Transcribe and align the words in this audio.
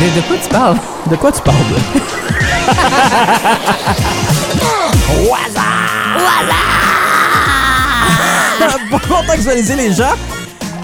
De, 0.00 0.06
de 0.14 0.20
quoi 0.26 0.36
tu 0.42 0.48
parles? 0.48 0.76
De 1.10 1.16
quoi 1.16 1.32
tu 1.32 1.42
parles? 1.42 1.56
Pour 8.90 9.00
contextualiser 9.02 9.76
les 9.76 9.92
gens, 9.92 10.14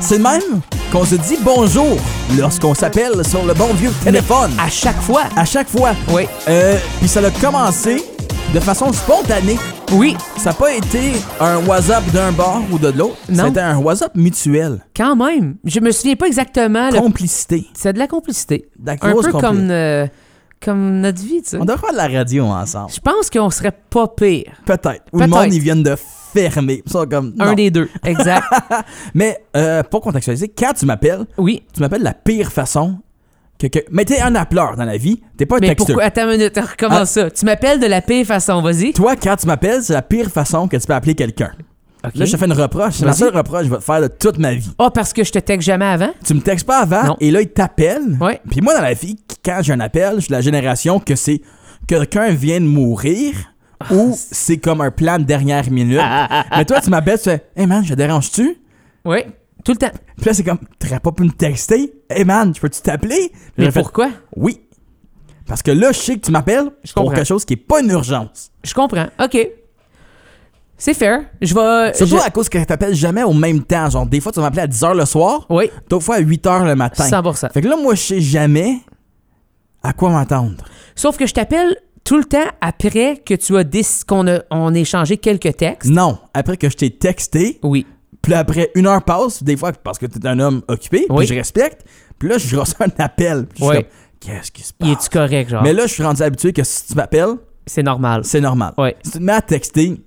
c'est 0.00 0.16
le 0.18 0.22
même 0.22 0.60
qu'on 0.92 1.04
se 1.04 1.14
dit 1.14 1.38
bonjour 1.40 1.96
lorsqu'on 2.36 2.74
s'appelle 2.74 3.12
sur 3.28 3.44
le 3.44 3.54
bon 3.54 3.72
vieux 3.74 3.92
téléphone. 4.04 4.52
À 4.62 4.68
chaque 4.68 5.00
fois. 5.00 5.22
À 5.36 5.44
chaque 5.44 5.68
fois. 5.68 5.92
Oui. 6.10 6.26
Euh, 6.48 6.76
Puis 7.00 7.08
ça 7.08 7.20
a 7.20 7.30
commencé 7.40 8.04
de 8.52 8.60
façon 8.60 8.92
spontanée. 8.92 9.58
Oui, 9.94 10.16
Ça 10.38 10.50
n'a 10.50 10.54
pas 10.54 10.72
été 10.74 11.12
un 11.40 11.64
WhatsApp 11.66 12.04
d'un 12.10 12.32
bord 12.32 12.62
ou 12.72 12.78
de 12.78 12.88
l'autre. 12.88 13.16
Non. 13.28 13.44
C'était 13.46 13.60
un 13.60 13.78
WhatsApp 13.78 14.14
mutuel. 14.16 14.80
quand 14.96 15.14
même. 15.14 15.56
Je 15.64 15.78
me 15.80 15.92
souviens 15.92 16.16
pas 16.16 16.26
exactement. 16.26 16.90
le- 16.90 16.98
Complicité. 16.98 17.66
C'est 17.74 17.92
de 17.92 17.98
la 17.98 18.08
complicité. 18.08 18.68
De 18.78 18.86
la 18.86 18.92
Un 19.00 19.12
peu 19.12 19.32
comme, 19.32 19.70
euh, 19.70 20.06
comme 20.60 21.00
notre 21.00 21.20
vie, 21.22 21.42
tu 21.42 21.50
sais. 21.50 21.56
On 21.58 21.64
devrait 21.64 21.78
faire 21.80 21.92
de 21.92 21.96
la 21.96 22.08
radio 22.18 22.44
ensemble. 22.44 22.90
Je 22.92 23.00
pense 23.00 23.30
qu'on 23.30 23.50
serait 23.50 23.76
pas 23.90 24.08
pire. 24.08 24.52
Peut-être. 24.66 25.04
Ou 25.12 25.20
le 25.20 25.26
monde, 25.28 25.52
ils 25.52 25.60
viennent 25.60 25.82
de 25.84 25.94
fermer. 26.34 26.82
Un 27.38 27.54
des 27.54 27.70
deux. 27.70 27.88
Exact. 28.04 28.44
Mais 29.14 29.44
euh, 29.56 29.82
pour 29.84 30.00
contextualiser, 30.00 30.48
quand 30.48 30.72
tu 30.76 30.86
m'appelles, 30.86 31.24
oui. 31.38 31.62
tu 31.72 31.80
m'appelles 31.80 32.00
de 32.00 32.04
la 32.04 32.14
pire 32.14 32.50
façon 32.50 32.98
que. 33.58 33.66
que... 33.66 33.78
Mais 33.90 34.04
t'es 34.04 34.20
un 34.20 34.34
appeleur 34.34 34.76
dans 34.76 34.84
la 34.84 34.96
vie. 34.96 35.20
T'es 35.36 35.46
pas 35.46 35.56
un 35.56 35.60
Mais 35.60 35.74
pourquoi? 35.74 36.02
Attends 36.04 36.24
une 36.30 36.38
minute, 36.38 36.56
recommence 36.58 37.00
Ah. 37.00 37.06
ça. 37.06 37.30
Tu 37.30 37.44
m'appelles 37.44 37.80
de 37.80 37.86
la 37.86 38.00
pire 38.02 38.26
façon, 38.26 38.60
vas-y. 38.62 38.92
Toi, 38.92 39.16
quand 39.16 39.36
tu 39.36 39.46
m'appelles, 39.46 39.82
c'est 39.82 39.92
la 39.92 40.02
pire 40.02 40.28
façon 40.30 40.68
que 40.68 40.76
tu 40.76 40.86
peux 40.86 40.94
appeler 40.94 41.14
quelqu'un. 41.14 41.52
Là, 42.14 42.26
je 42.26 42.32
te 42.32 42.36
fais 42.36 42.44
une 42.44 42.52
reproche. 42.52 42.94
C'est 42.96 43.06
la 43.06 43.14
seule 43.14 43.34
reproche 43.34 43.60
que 43.60 43.64
je 43.66 43.70
vais 43.70 43.78
te 43.78 43.82
faire 43.84 44.00
de 44.02 44.08
toute 44.08 44.36
ma 44.38 44.52
vie. 44.52 44.70
Ah, 44.78 44.90
parce 44.90 45.14
que 45.14 45.24
je 45.24 45.32
te 45.32 45.38
texte 45.38 45.64
jamais 45.66 45.86
avant? 45.86 46.10
Tu 46.22 46.34
me 46.34 46.40
textes 46.40 46.66
pas 46.66 46.80
avant 46.82 47.02
Non. 47.04 47.16
et 47.18 47.30
là, 47.30 47.40
il 47.40 47.48
t'appelle. 47.48 48.18
Ouais. 48.20 48.40
Puis 48.50 48.60
moi, 48.60 48.74
dans 48.74 48.82
la 48.82 48.92
vie, 48.92 49.16
quand 49.42 49.60
j'ai 49.62 49.72
un 49.72 49.80
appel, 49.80 50.16
je 50.16 50.20
suis 50.20 50.28
de 50.28 50.34
la 50.34 50.42
génération 50.42 51.00
que 51.00 51.14
c'est 51.16 51.40
quelqu'un 51.86 52.28
vient 52.30 52.60
de 52.60 52.66
mourir 52.66 53.32
Ah, 53.80 53.86
ou 53.94 54.14
c'est 54.14 54.58
comme 54.58 54.82
un 54.82 54.90
plan 54.90 55.18
de 55.18 55.24
dernière 55.24 55.70
minute. 55.70 55.98
Mais 56.54 56.66
toi, 56.66 56.82
tu 56.82 56.90
m'appelles, 56.90 57.16
tu 57.18 57.24
fais 57.30 57.46
Hey 57.56 57.66
man, 57.66 57.82
je 57.82 57.94
dérange-tu? 57.94 58.58
Oui. 59.06 59.20
Tout 59.64 59.72
le 59.72 59.78
temps. 59.78 59.90
Puis 60.16 60.26
là, 60.26 60.34
c'est 60.34 60.44
comme 60.44 60.58
T'aurais 60.78 61.00
pas 61.00 61.12
pu 61.12 61.22
me 61.24 61.30
texter? 61.30 61.94
Hey 62.10 62.24
man, 62.24 62.52
je 62.54 62.60
peux-tu 62.60 62.80
t'appeler? 62.82 63.32
Mais 63.56 63.70
fait, 63.70 63.80
pourquoi? 63.80 64.10
Oui. 64.36 64.60
Parce 65.46 65.62
que 65.62 65.70
là, 65.70 65.92
je 65.92 65.98
sais 65.98 66.14
que 66.16 66.20
tu 66.20 66.30
m'appelles 66.30 66.70
pour 66.94 66.94
comprends. 67.04 67.14
quelque 67.14 67.26
chose 67.26 67.44
qui 67.44 67.54
est 67.54 67.56
pas 67.56 67.80
une 67.80 67.90
urgence. 67.90 68.50
Je 68.62 68.72
comprends. 68.74 69.06
OK. 69.22 69.36
C'est 70.76 70.94
fair. 70.94 71.20
Je 71.40 71.54
vais. 71.54 71.94
Surtout 71.94 72.16
je- 72.18 72.26
à 72.26 72.30
cause 72.30 72.48
que 72.48 72.58
tu 72.58 72.66
t'appelles 72.66 72.94
jamais 72.94 73.22
au 73.22 73.32
même 73.32 73.62
temps. 73.62 73.88
Genre, 73.88 74.06
des 74.06 74.20
fois, 74.20 74.32
tu 74.32 74.40
vas 74.40 74.46
m'appeler 74.46 74.62
à 74.62 74.66
10h 74.66 74.94
le 74.94 75.04
soir, 75.06 75.46
Oui, 75.48 75.70
d'autres 75.88 76.04
fois 76.04 76.16
à 76.16 76.20
8h 76.20 76.64
le 76.64 76.74
matin. 76.74 77.04
100%. 77.08 77.48
Fait 77.52 77.62
que 77.62 77.68
là, 77.68 77.76
moi, 77.76 77.94
je 77.94 78.00
sais 78.02 78.20
jamais 78.20 78.78
à 79.82 79.92
quoi 79.92 80.10
m'attendre. 80.10 80.64
Sauf 80.96 81.16
que 81.16 81.26
je 81.26 81.32
t'appelle 81.34 81.76
tout 82.02 82.18
le 82.18 82.24
temps 82.24 82.44
après 82.60 83.22
que 83.24 83.34
tu 83.34 83.56
as 83.56 83.64
déc- 83.64 84.04
qu'on 84.06 84.26
a 84.26 84.40
on 84.50 84.74
a 84.74 84.78
échangé 84.78 85.16
quelques 85.16 85.56
textes. 85.56 85.88
Non, 85.90 86.18
après 86.34 86.56
que 86.56 86.68
je 86.68 86.76
t'ai 86.76 86.90
texté, 86.90 87.60
Oui. 87.62 87.86
Puis 88.24 88.34
après 88.34 88.70
une 88.74 88.86
heure 88.86 89.02
passe, 89.02 89.42
des 89.42 89.56
fois 89.56 89.72
parce 89.72 89.98
que 89.98 90.06
t'es 90.06 90.26
un 90.26 90.38
homme 90.40 90.62
occupé, 90.68 91.06
Oui. 91.10 91.18
puis 91.18 91.26
je 91.28 91.34
respecte, 91.34 91.84
puis 92.18 92.28
là 92.28 92.38
je 92.38 92.56
reçois 92.56 92.86
un 92.86 93.04
appel, 93.04 93.46
puis 93.46 93.58
je 93.60 93.64
suis 93.64 93.68
Oui. 93.68 93.74
comme, 93.76 93.84
qu'est-ce 94.20 94.50
qui 94.50 94.62
se 94.62 94.72
Il 94.80 94.94
passe? 94.94 95.06
est-tu 95.06 95.18
correct, 95.18 95.50
genre? 95.50 95.62
Mais 95.62 95.72
là, 95.72 95.86
je 95.86 95.92
suis 95.92 96.02
rendu 96.02 96.22
habitué 96.22 96.52
que 96.52 96.64
si 96.64 96.86
tu 96.86 96.94
m'appelles, 96.94 97.34
C'est 97.66 97.82
normal. 97.82 98.22
c'est 98.24 98.40
normal. 98.40 98.72
Si 99.04 99.12
tu 99.12 99.18
te 99.18 99.22
mets 99.22 99.32
à 99.32 99.42
texter, 99.42 100.00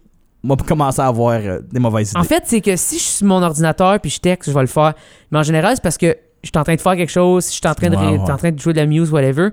on 0.44 0.50
va 0.50 0.56
commencer 0.58 1.02
à 1.02 1.08
avoir 1.08 1.40
euh, 1.42 1.60
des 1.72 1.80
mauvaises 1.80 2.12
idées. 2.12 2.20
En 2.20 2.24
fait, 2.24 2.44
c'est 2.46 2.62
que 2.62 2.76
si 2.76 2.98
je 2.98 3.04
suis 3.04 3.12
sur 3.18 3.28
mon 3.28 3.42
ordinateur 3.44 4.00
puis 4.00 4.10
je 4.12 4.20
texte, 4.20 4.50
je 4.50 4.54
vais 4.56 4.62
le 4.62 4.68
faire. 4.68 4.94
Mais 5.32 5.40
en 5.40 5.44
général, 5.44 5.76
c'est 5.76 5.82
parce 5.84 5.98
que 5.98 6.16
je 6.44 6.50
suis 6.50 6.58
en 6.58 6.64
train 6.64 6.76
de 6.76 6.82
faire 6.82 6.96
quelque 6.96 7.12
chose, 7.12 7.44
si 7.46 7.54
je 7.54 7.58
suis 7.58 7.68
en 7.68 7.74
train 7.76 7.90
de, 7.90 7.96
Ouais, 7.96 8.06
ré- 8.08 8.18
ouais. 8.18 8.32
en 8.32 8.38
train 8.38 8.52
de 8.52 8.60
jouer 8.60 8.74
de 8.74 8.78
la 8.80 8.86
muse, 8.86 9.12
whatever, 9.12 9.50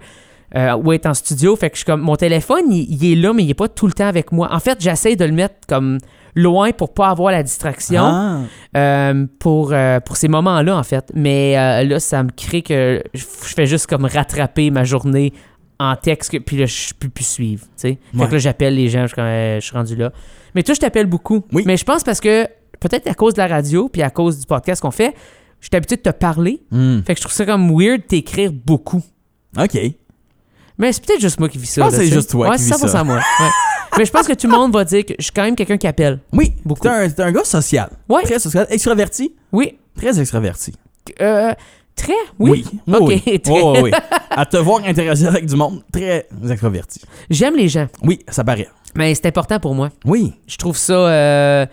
euh, 0.55 0.75
ou 0.77 0.93
être 0.93 1.07
en 1.07 1.15
studio, 1.15 1.57
fait 1.57 1.71
que 1.71 1.75
je 1.77 1.79
suis 1.81 1.87
comme 1.87 2.03
mon 2.03 2.15
téléphone, 2.17 2.71
il, 2.71 2.87
il 3.03 3.13
est 3.13 3.17
là, 3.17 3.33
mais 3.33 3.43
il 3.43 3.51
est 3.51 3.55
pas 3.55 3.69
tout 3.69 3.87
le 3.87 3.93
temps 3.93 4.07
avec 4.07 4.31
moi. 4.31 4.49
En 4.53 4.61
fait, 4.61 4.79
j'essaie 4.81 5.17
de 5.17 5.25
le 5.25 5.33
mettre 5.33 5.55
comme 5.69 5.99
loin 6.35 6.73
pour 6.73 6.93
pas 6.95 7.09
avoir 7.09 7.33
la 7.33 7.43
distraction 7.43 8.03
Ah. 8.05 8.41
euh, 8.77 9.27
pour, 9.39 9.73
euh, 9.73 10.01
pour 10.01 10.17
ces 10.17 10.29
moments-là, 10.29 10.77
en 10.77 10.83
fait. 10.83 11.11
Mais 11.15 11.57
euh, 11.59 11.85
là, 11.85 12.01
ça 12.01 12.23
me 12.23 12.31
crée 12.31 12.63
que 12.63 13.03
je, 13.15 13.25
fais 13.25 13.67
juste 13.67 13.87
comme 13.87 14.05
rattraper 14.05 14.71
ma 14.71 14.85
journée 14.85 15.33
en 15.79 15.97
texte, 15.97 16.39
puis 16.41 16.57
là, 16.57 16.67
je 16.67 16.93
peux 16.99 17.09
plus 17.09 17.27
suivre. 17.27 17.65
Fait 17.77 17.99
Ouais. 18.15 18.27
que 18.27 18.33
là, 18.33 18.39
j'appelle 18.39 18.75
les 18.77 18.89
gens, 18.89 19.03
je 19.03 19.07
suis 19.09 19.15
comme, 19.17 19.25
je 19.27 19.59
suis 19.61 19.77
rendu 19.77 19.97
là. 19.97 20.13
Mais 20.55 20.63
toi, 20.63 20.75
je 20.75 20.81
t'appelle 20.81 21.07
beaucoup. 21.07 21.43
Oui. 21.53 21.63
Mais 21.67 21.77
je 21.77 21.85
pense 21.85 22.05
parce 22.05 22.21
que, 22.21 22.45
peut-être 22.81 23.09
à 23.09 23.15
cause 23.15 23.35
de 23.35 23.39
la 23.39 23.49
radio, 23.49 23.89
puis 23.89 24.03
à 24.03 24.11
cause 24.11 24.39
du 24.41 24.47
podcast 24.47 24.81
qu'on 24.83 24.91
fait, 24.93 25.15
je 25.61 25.67
suis 25.67 25.77
habitué 25.77 25.97
de 25.97 26.03
te 26.03 26.11
parler. 26.11 26.63
Hmm. 26.71 27.01
Fait 27.07 27.15
que 27.15 27.19
je 27.19 27.23
trouve 27.25 27.35
ça 27.35 27.45
comme 27.47 27.71
weird 27.77 28.03
de 28.03 28.07
t'écrire 28.07 28.53
beaucoup. 28.53 29.03
OK. 29.59 29.79
Mais 30.79 30.93
c'est 30.93 31.05
peut-être 31.07 31.21
juste 31.21 31.39
moi 31.41 31.49
qui 31.49 31.59
vis 31.59 31.67
ça. 31.71 31.87
que 31.89 31.95
c'est 31.95 32.07
juste 32.07 32.31
toi 32.31 32.49
Ouais, 32.51 32.57
qui 32.57 32.63
c'est 32.63 32.75
vis 32.75 32.83
100% 32.85 32.89
ça. 32.89 33.05
moi. 33.05 33.17
ouais. 33.17 33.23
Mais 33.99 34.05
je 34.05 34.11
pense 34.13 34.27
que 34.27 34.33
tout 34.33 34.47
le 34.49 34.53
monde 34.57 34.73
va 34.73 34.85
dire 34.85 35.05
que 35.05 35.15
je 35.19 35.25
suis 35.25 35.33
quand 35.33 35.45
même 35.45 35.55
quelqu'un 35.57 35.77
qui 35.77 35.87
appelle. 35.87 36.19
Oui, 36.33 36.53
Beaucoup. 36.65 36.83
t'es 36.83 37.21
un, 37.23 37.33
gars 37.33 37.45
social. 37.45 37.91
Ouais. 38.09 38.23
Très 38.25 38.39
social. 38.39 38.67
Extraverti? 38.71 39.35
Oui. 39.53 39.79
Très 39.97 40.19
extraverti. 40.21 40.73
Euh, 41.21 41.53
très? 41.95 42.13
Oui. 42.39 42.65
Oui, 42.89 43.21
très. 43.23 43.53
Oui, 43.53 43.61
oui, 43.65 43.79
oui. 43.85 43.91
À 44.31 44.47
te 44.47 44.57
voir 44.57 44.81
interagir 44.85 45.29
avec 45.29 45.47
du 45.47 45.55
monde, 45.55 45.83
très 45.93 46.27
extraverti. 46.51 47.01
J'aime 47.31 47.57
les 47.57 47.69
gens. 47.69 47.87
Oui, 48.03 48.19
ça 48.29 48.43
paraît. 48.43 48.69
Mais 48.97 49.15
c'est 49.15 49.27
important 49.27 49.61
pour 49.61 49.75
moi. 49.75 49.91
Oui. 50.05 50.33
Je 50.47 50.57
trouve 50.57 50.77
ça. 50.77 50.93
euh, 50.95 51.67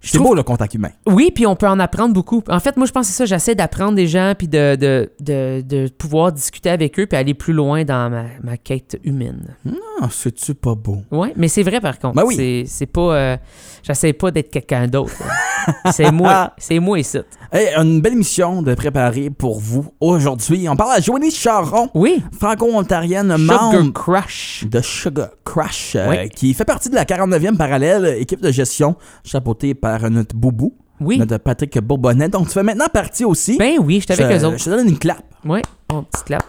C'est 0.00 0.16
trouve- 0.18 0.28
beau 0.30 0.34
le 0.34 0.42
contact 0.42 0.74
humain. 0.74 0.90
Oui, 1.06 1.30
puis 1.34 1.46
on 1.46 1.54
peut 1.56 1.68
en 1.68 1.78
apprendre 1.78 2.14
beaucoup. 2.14 2.42
En 2.48 2.58
fait, 2.60 2.76
moi, 2.76 2.86
je 2.86 2.92
pense 2.92 3.06
que 3.06 3.12
c'est 3.12 3.18
ça. 3.18 3.24
J'essaie 3.26 3.54
d'apprendre 3.54 3.94
des 3.94 4.06
gens, 4.08 4.32
puis 4.36 4.48
de, 4.48 4.74
de, 4.76 5.10
de, 5.20 5.62
de 5.64 5.88
pouvoir 5.88 6.32
discuter 6.32 6.70
avec 6.70 6.98
eux, 6.98 7.06
puis 7.06 7.16
aller 7.18 7.34
plus 7.34 7.52
loin 7.52 7.84
dans 7.84 8.10
ma, 8.10 8.24
ma 8.42 8.56
quête 8.56 8.98
humaine. 9.04 9.54
Ah, 10.02 10.08
c'est-tu 10.10 10.54
pas 10.54 10.74
beau? 10.74 11.02
Ouais, 11.10 11.32
mais 11.36 11.48
c'est 11.48 11.62
vrai 11.62 11.80
par 11.80 11.98
contre. 11.98 12.14
Ben 12.14 12.22
oui. 12.26 12.64
C'est, 12.66 12.86
pas. 12.86 13.14
euh, 13.14 13.36
j'essaie 13.82 14.12
pas 14.14 14.30
d'être 14.30 14.50
quelqu'un 14.50 14.86
d'autre. 14.86 15.12
c'est 15.92 16.10
moi. 16.10 16.52
C'est 16.56 16.78
moi 16.78 16.98
ici. 16.98 17.18
Hey, 17.52 17.74
une 17.76 18.00
belle 18.00 18.14
émission 18.14 18.62
de 18.62 18.74
préparer 18.74 19.28
pour 19.28 19.60
vous 19.60 19.92
aujourd'hui. 20.00 20.68
On 20.68 20.76
parle 20.76 20.92
à 20.92 21.00
Joanie 21.00 21.30
Charon, 21.30 21.88
Oui. 21.94 22.22
franco-ontarienne, 22.38 23.36
membre 23.36 23.92
Crush. 23.92 24.64
de 24.70 24.80
Sugar 24.80 25.30
Crush, 25.44 25.96
euh, 25.96 26.08
Oui. 26.08 26.28
qui 26.30 26.54
fait 26.54 26.64
partie 26.64 26.88
de 26.88 26.94
la 26.94 27.04
49e 27.04 27.56
parallèle, 27.56 28.16
équipe 28.20 28.40
de 28.40 28.50
gestion 28.50 28.96
chapeautée 29.24 29.74
par 29.74 30.08
notre 30.10 30.34
boubou, 30.36 30.74
Oui. 31.00 31.18
notre 31.18 31.38
Patrick 31.38 31.78
Bourbonnet. 31.80 32.28
Donc, 32.28 32.46
tu 32.48 32.54
fais 32.54 32.62
maintenant 32.62 32.88
partie 32.92 33.24
aussi. 33.24 33.58
Ben 33.58 33.74
oui, 33.80 34.00
je 34.06 34.12
suis 34.14 34.22
avec 34.22 34.40
eux 34.40 34.44
autres. 34.46 34.58
je 34.58 34.64
te 34.64 34.70
donne 34.70 34.88
une 34.88 34.98
clap. 34.98 35.22
Ouais. 35.44 35.62
Oh, 35.92 36.02
petite 36.02 36.24
clap. 36.26 36.44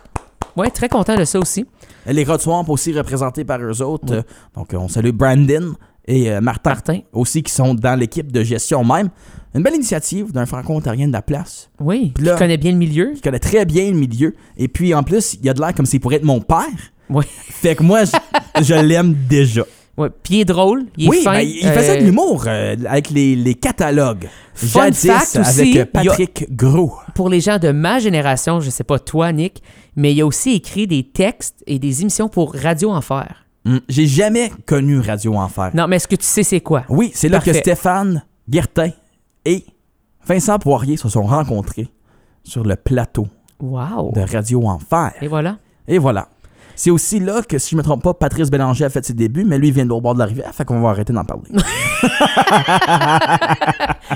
Ouais, 0.57 0.69
très 0.69 0.89
content 0.89 1.15
de 1.15 1.25
ça 1.25 1.39
aussi. 1.39 1.65
Les 2.05 2.23
Rod 2.23 2.41
Swamp 2.41 2.65
aussi 2.69 2.93
représentés 2.93 3.43
par 3.45 3.59
eux 3.61 3.81
autres. 3.81 4.05
Oui. 4.09 4.17
Euh, 4.17 4.21
Donc, 4.55 4.69
on 4.73 4.87
salue 4.87 5.11
Brandon 5.11 5.73
et 6.07 6.31
euh, 6.31 6.41
Martin, 6.41 6.71
Martin. 6.71 6.99
aussi 7.13 7.43
qui 7.43 7.53
sont 7.53 7.73
dans 7.73 7.97
l'équipe 7.99 8.31
de 8.31 8.43
gestion 8.43 8.83
même. 8.83 9.09
Une 9.53 9.63
belle 9.63 9.75
initiative 9.75 10.31
d'un 10.31 10.45
franco-ontarien 10.45 11.07
de 11.07 11.13
la 11.13 11.21
place 11.21 11.69
Oui. 11.79 12.13
Là- 12.19 12.33
Tu 12.33 12.37
connais 12.39 12.57
bien 12.57 12.71
le 12.71 12.77
milieu. 12.77 13.11
qui 13.13 13.21
connaît 13.21 13.39
très 13.39 13.65
bien 13.65 13.91
le 13.91 13.97
milieu. 13.97 14.35
Et 14.57 14.67
puis, 14.67 14.93
en 14.93 15.03
plus, 15.03 15.37
il 15.41 15.49
a 15.49 15.53
de 15.53 15.59
l'air 15.61 15.73
comme 15.75 15.85
s'il 15.85 15.99
pourrait 15.99 16.15
être 16.17 16.23
mon 16.23 16.39
père. 16.41 16.65
Oui. 17.09 17.25
Fait 17.27 17.75
que 17.75 17.83
moi, 17.83 18.03
je, 18.05 18.63
je 18.63 18.73
l'aime 18.73 19.13
déjà. 19.29 19.63
Ouais. 20.01 20.09
Puis 20.23 20.35
il 20.35 20.39
est 20.41 20.45
drôle. 20.45 20.85
Il 20.97 21.05
est 21.05 21.09
oui, 21.09 21.21
fin. 21.23 21.33
ben, 21.33 21.47
il 21.47 21.67
faisait 21.67 21.97
euh, 21.97 22.01
de 22.01 22.05
l'humour 22.05 22.43
euh, 22.47 22.75
avec 22.87 23.09
les, 23.09 23.35
les 23.35 23.55
catalogues. 23.55 24.27
Fun 24.53 24.85
Jadis 24.91 25.07
fact 25.07 25.37
aussi, 25.39 25.61
avec 25.61 25.75
euh, 25.77 25.81
a- 25.81 25.85
Patrick 26.03 26.55
Gros. 26.55 26.93
pour 27.15 27.29
les 27.29 27.39
gens 27.41 27.57
de 27.59 27.71
ma 27.71 27.99
génération, 27.99 28.59
je 28.59 28.69
sais 28.69 28.83
pas 28.83 28.99
toi, 28.99 29.31
Nick, 29.31 29.61
mais 29.95 30.13
il 30.13 30.21
a 30.21 30.25
aussi 30.25 30.51
écrit 30.53 30.87
des 30.87 31.03
textes 31.03 31.63
et 31.67 31.79
des 31.79 32.01
émissions 32.01 32.29
pour 32.29 32.53
Radio 32.55 32.91
Enfer. 32.91 33.45
Hmm, 33.65 33.77
J'ai 33.87 34.07
jamais 34.07 34.51
connu 34.65 34.99
Radio 34.99 35.35
Enfer. 35.35 35.71
Non, 35.73 35.87
mais 35.87 35.97
est-ce 35.97 36.07
que 36.07 36.15
tu 36.15 36.25
sais 36.25 36.43
c'est 36.43 36.61
quoi? 36.61 36.83
Oui, 36.89 37.11
c'est 37.13 37.29
là 37.29 37.39
que. 37.39 37.53
Stéphane 37.53 38.23
Guertin 38.49 38.89
et 39.45 39.63
Vincent 40.25 40.57
Poirier 40.59 40.97
se 40.97 41.09
sont 41.09 41.23
rencontrés 41.23 41.87
sur 42.43 42.63
le 42.63 42.75
plateau 42.75 43.27
Wow! 43.59 44.13
de 44.13 44.21
Radio 44.21 44.65
Enfer. 44.67 45.11
Et 45.21 45.27
voilà. 45.27 45.57
Et 45.87 45.97
voilà. 45.99 46.29
C'est 46.75 46.89
aussi 46.91 47.19
là 47.19 47.41
que, 47.47 47.57
si 47.57 47.71
je 47.71 47.77
me 47.77 47.83
trompe 47.83 48.03
pas, 48.03 48.13
Patrice 48.13 48.49
Bélanger 48.49 48.85
a 48.85 48.89
fait 48.89 49.05
ses 49.05 49.13
débuts, 49.13 49.45
mais 49.45 49.57
lui 49.57 49.69
il 49.69 49.73
vient 49.73 49.85
de 49.85 49.89
l'autre 49.89 50.01
bord 50.01 50.13
de 50.13 50.19
la 50.19 50.25
rivière, 50.25 50.53
fait 50.53 50.65
qu'on 50.65 50.81
va 50.81 50.89
arrêter 50.89 51.13
d'en 51.13 51.23
parler. 51.25 51.43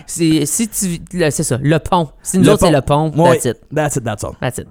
C'est 0.05 0.45
si 0.45 0.67
tu 0.67 0.99
le- 1.17 1.29
c'est 1.31 1.43
ça, 1.43 1.57
le 1.61 1.79
pont. 1.79 2.09
Si 2.21 2.37
nous 2.37 2.43
Le 2.45 2.51
autres 2.51 2.65
c'est 2.65 2.71
le 2.71 2.81
pont, 2.81 3.11
Ouais, 3.15 3.37
that's 3.37 3.45
it. 3.45 3.57
That's 3.73 3.95
it, 3.95 4.03
that's 4.03 4.23
all. 4.23 4.33
That's 4.41 4.57
it. 4.57 4.67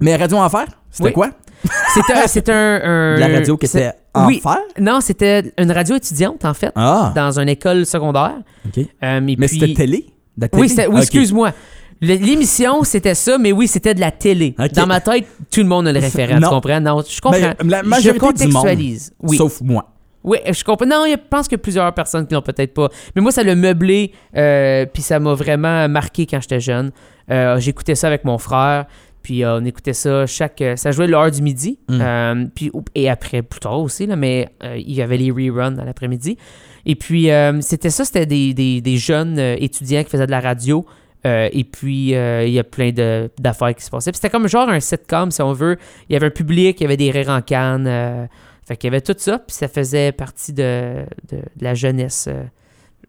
Mais 0.00 0.16
Radio 0.16 0.38
Enfer, 0.38 0.66
c'était 0.90 1.08
Oui. 1.08 1.12
quoi? 1.12 1.30
C'est 1.92 2.00
un, 2.50 3.16
La 3.16 3.26
radio 3.28 3.56
qui 3.56 3.66
était 3.66 3.92
oui. 4.14 4.40
Enfer? 4.44 4.58
Non, 4.80 5.00
c'était 5.00 5.52
une 5.58 5.72
radio 5.72 5.96
étudiante 5.96 6.44
en 6.44 6.54
fait, 6.54 6.72
Ah, 6.76 7.12
dans 7.14 7.38
une 7.38 7.48
école 7.48 7.84
secondaire. 7.84 8.36
ok. 8.66 8.84
Euh, 9.02 9.20
Mais 9.22 9.36
puis- 9.36 9.48
c'était 9.48 9.74
télé? 9.74 10.06
De 10.36 10.42
la 10.42 10.48
télé? 10.48 10.62
Oui, 10.62 10.68
c'était- 10.68 10.86
oui 10.86 11.00
excuse-moi. 11.00 11.50
L'émission, 12.00 12.84
c'était 12.84 13.14
ça, 13.14 13.38
mais 13.38 13.52
oui, 13.52 13.66
c'était 13.66 13.94
de 13.94 14.00
la 14.00 14.10
télé. 14.10 14.54
Dans 14.74 14.86
ma 14.86 15.00
tête, 15.00 15.26
tout 15.50 15.60
le 15.60 15.66
monde 15.66 15.88
a 15.88 15.92
le 15.92 16.00
référent, 16.00 16.38
tu 16.40 16.46
comprends? 16.48 16.80
Non, 16.80 17.02
je 17.08 17.20
comprends. 17.20 17.40
Ben, 17.40 17.54
la 17.64 17.82
je 17.82 17.88
majorité 17.88 18.18
du 18.18 18.22
monde, 18.52 18.54
contextualise. 18.54 19.12
Oui. 19.20 19.36
Sauf 19.36 19.60
moi. 19.60 19.88
Oui, 20.24 20.38
je 20.50 20.62
comprends. 20.64 20.86
Non, 20.86 21.04
je 21.08 21.16
pense 21.30 21.46
a 21.52 21.56
plusieurs 21.58 21.92
personnes 21.94 22.26
qui 22.26 22.34
l'ont 22.34 22.42
peut-être 22.42 22.74
pas. 22.74 22.88
Mais 23.16 23.22
moi, 23.22 23.30
ça 23.32 23.42
l'a 23.42 23.54
meublé, 23.54 24.12
euh, 24.36 24.84
puis 24.92 25.02
ça 25.02 25.18
m'a 25.20 25.34
vraiment 25.34 25.88
marqué 25.88 26.26
quand 26.26 26.40
j'étais 26.40 26.60
jeune. 26.60 26.90
Euh, 27.30 27.58
J'écoutais 27.60 27.94
ça 27.94 28.08
avec 28.08 28.24
mon 28.24 28.36
frère, 28.38 28.86
Puis 29.22 29.44
euh, 29.44 29.58
on 29.58 29.64
écoutait 29.64 29.92
ça 29.92 30.26
chaque. 30.26 30.62
ça 30.76 30.90
jouait 30.90 31.06
l'heure 31.06 31.30
du 31.30 31.40
midi. 31.42 31.78
Mm. 31.88 32.46
Puis, 32.54 32.70
et 32.94 33.08
après, 33.08 33.42
plus 33.42 33.60
tard 33.60 33.80
aussi, 33.80 34.06
là, 34.06 34.16
mais 34.16 34.48
il 34.76 34.92
y 34.92 35.02
avait 35.02 35.16
les 35.16 35.30
reruns 35.30 35.70
dans 35.72 35.84
l'après-midi. 35.84 36.36
Et 36.86 36.94
puis, 36.94 37.28
c'était 37.60 37.90
ça, 37.90 38.04
c'était 38.04 38.26
des, 38.26 38.54
des- 38.54 38.80
des 38.80 38.96
jeunes 38.96 39.38
étudiants 39.38 40.02
qui 40.04 40.10
faisaient 40.10 40.26
de 40.26 40.30
la 40.32 40.40
radio. 40.40 40.84
Euh, 41.26 41.48
et 41.52 41.64
puis, 41.64 42.14
euh, 42.14 42.44
il 42.46 42.52
y 42.52 42.58
a 42.58 42.64
plein 42.64 42.90
d'affaires 43.38 43.74
qui 43.74 43.82
se 43.84 43.90
passaient. 43.90 44.12
C'était 44.14 44.30
comme 44.30 44.48
genre 44.48 44.68
un 44.68 44.80
sitcom, 44.80 45.30
si 45.30 45.42
on 45.42 45.52
veut. 45.52 45.76
Il 46.08 46.12
y 46.12 46.16
avait 46.16 46.26
un 46.26 46.30
public, 46.30 46.80
il 46.80 46.84
y 46.84 46.86
avait 46.86 46.96
des 46.96 47.10
rires 47.10 47.28
en 47.30 47.42
canne. 47.42 47.86
euh, 47.88 48.26
fait 48.66 48.76
qu'il 48.76 48.88
y 48.88 48.92
avait 48.92 49.00
tout 49.00 49.14
ça, 49.16 49.38
puis 49.38 49.54
ça 49.56 49.66
faisait 49.66 50.12
partie 50.12 50.52
de, 50.52 51.04
de- 51.30 51.38
de 51.38 51.64
la 51.64 51.74
jeunesse. 51.74 52.28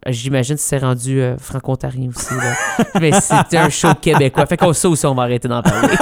Euh. 0.08 0.12
J'imagine 0.12 0.56
que 0.56 0.62
c'est 0.62 0.78
rendu 0.78 1.22
euh, 1.22 1.38
franco-ontarien 1.38 2.10
aussi. 2.10 2.34
là. 2.34 2.84
Mais 3.02 3.12
c'était 3.20 3.58
un 3.58 3.70
show 3.70 3.94
québécois. 4.02 4.46
Fait 4.46 4.58
qu'on 4.58 4.74
ça 4.74 4.90
aussi, 4.90 5.06
on 5.06 5.16
va 5.16 5.24
arrêter 5.24 5.48
d'en 5.48 5.62
parler. 5.62 5.90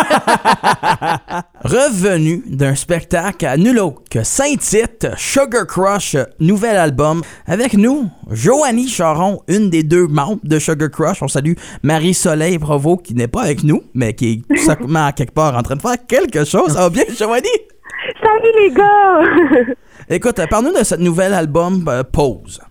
Revenu 1.63 2.43
d'un 2.47 2.75
spectacle 2.75 3.45
à 3.45 3.57
nul 3.57 3.79
autre 3.79 4.01
que 4.09 4.23
Saint-Tite, 4.23 5.07
Sugar 5.17 5.65
Crush, 5.65 6.15
nouvel 6.39 6.77
album. 6.77 7.21
Avec 7.45 7.73
nous, 7.73 8.09
Joanie 8.29 8.87
Charon, 8.87 9.41
une 9.47 9.69
des 9.69 9.83
deux 9.83 10.07
membres 10.07 10.41
de 10.43 10.59
Sugar 10.59 10.89
Crush. 10.89 11.21
On 11.23 11.27
salue 11.27 11.53
Marie-Soleil 11.83 12.59
Provo, 12.59 12.97
qui 12.97 13.15
n'est 13.15 13.27
pas 13.27 13.43
avec 13.43 13.63
nous, 13.63 13.83
mais 13.93 14.13
qui 14.13 14.31
est 14.31 14.55
tout 14.55 14.63
simplement 14.63 15.07
à 15.07 15.11
quelque 15.11 15.33
part 15.33 15.55
en 15.57 15.63
train 15.63 15.75
de 15.75 15.81
faire 15.81 15.97
quelque 16.07 16.45
chose. 16.45 16.73
Ça 16.73 16.81
va 16.81 16.89
bien, 16.89 17.03
Joanie? 17.17 17.47
Salut 18.21 18.51
les 18.59 18.71
gars! 18.71 19.73
Écoute, 20.09 20.39
parle-nous 20.49 20.77
de 20.77 20.83
ce 20.83 20.95
nouvel 20.95 21.33
album 21.33 21.83
euh, 21.89 22.03
Pause. 22.03 22.61